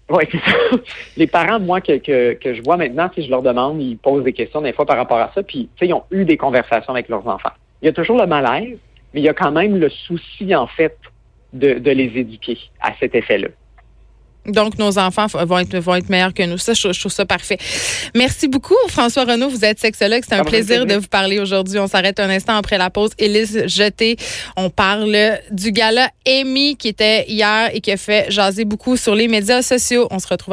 Ouais, 0.10 0.27
c'est 0.32 0.39
ça. 0.39 0.58
Les 1.18 1.27
parents, 1.27 1.60
moi, 1.60 1.82
que, 1.82 1.98
que, 1.98 2.34
que 2.34 2.53
je 2.53 2.62
vois 2.62 2.77
maintenant, 2.77 3.10
si 3.13 3.24
je 3.24 3.29
leur 3.29 3.41
demande, 3.41 3.82
ils 3.82 3.98
posent 3.98 4.24
des 4.24 4.34
questions 4.34 4.62
des 4.62 4.74
fois 4.74 4.86
par 4.86 4.98
rapport 4.98 5.20
à 5.20 5.32
ça, 5.34 5.44
puis 5.44 5.70
ils 5.82 5.94
ont 5.94 6.03
eu 6.12 6.25
des 6.25 6.38
conversations 6.38 6.94
avec 6.94 7.10
leurs 7.10 7.27
enfants. 7.27 7.51
Il 7.82 7.86
y 7.86 7.89
a 7.89 7.94
toujours 7.94 8.18
le 8.18 8.27
malaise, 8.27 8.77
mais 9.13 9.22
il 9.22 9.24
y 9.24 9.29
a 9.29 9.34
quand 9.34 9.51
même 9.51 9.77
le 9.77 9.89
souci, 9.89 10.53
en 10.53 10.68
fait, 10.68 10.98
de, 11.53 11.75
de 11.75 11.91
les 11.91 12.12
éduquer 12.18 12.58
à 12.82 12.94
cet 13.00 13.15
effet-là. 13.15 13.48
Donc, 14.46 14.77
nos 14.77 14.98
enfants 14.98 15.27
vont 15.27 15.60
être, 15.60 15.77
vont 15.77 15.96
être 15.96 16.10
meilleurs 16.10 16.34
que 16.34 16.43
nous. 16.43 16.58
Ça, 16.58 16.74
je, 16.74 17.00
trouve 17.00 17.12
ça 17.12 17.25
parfait. 17.25 17.58
Merci 18.15 18.48
beaucoup, 18.48 18.75
François 18.88 19.25
Renaud. 19.25 19.50
Vous 19.50 19.65
êtes 19.65 19.79
sexologue. 19.79 20.24
C'est 20.27 20.36
un 20.36 20.43
plaisir 20.43 20.86
de 20.86 20.96
vous 20.96 21.08
parler 21.08 21.39
aujourd'hui. 21.39 21.77
On 21.79 21.88
s'arrête 21.88 22.19
un 22.19 22.29
instant 22.29 22.55
après 22.55 22.77
la 22.77 22.89
pause. 22.89 23.12
Élise 23.17 23.63
Jeté, 23.67 24.17
on 24.55 24.69
parle 24.69 25.39
du 25.51 25.72
gala 25.72 26.10
Amy 26.25 26.77
qui 26.77 26.88
était 26.88 27.25
hier 27.27 27.69
et 27.74 27.81
qui 27.81 27.91
a 27.91 27.98
fait 27.98 28.31
jaser 28.31 28.65
beaucoup 28.65 28.98
sur 28.98 29.13
les 29.15 29.27
médias 29.27 29.62
sociaux. 29.62 30.08
On 30.12 30.19
se 30.19 30.27
retrouve 30.27 30.39
après 30.39 30.48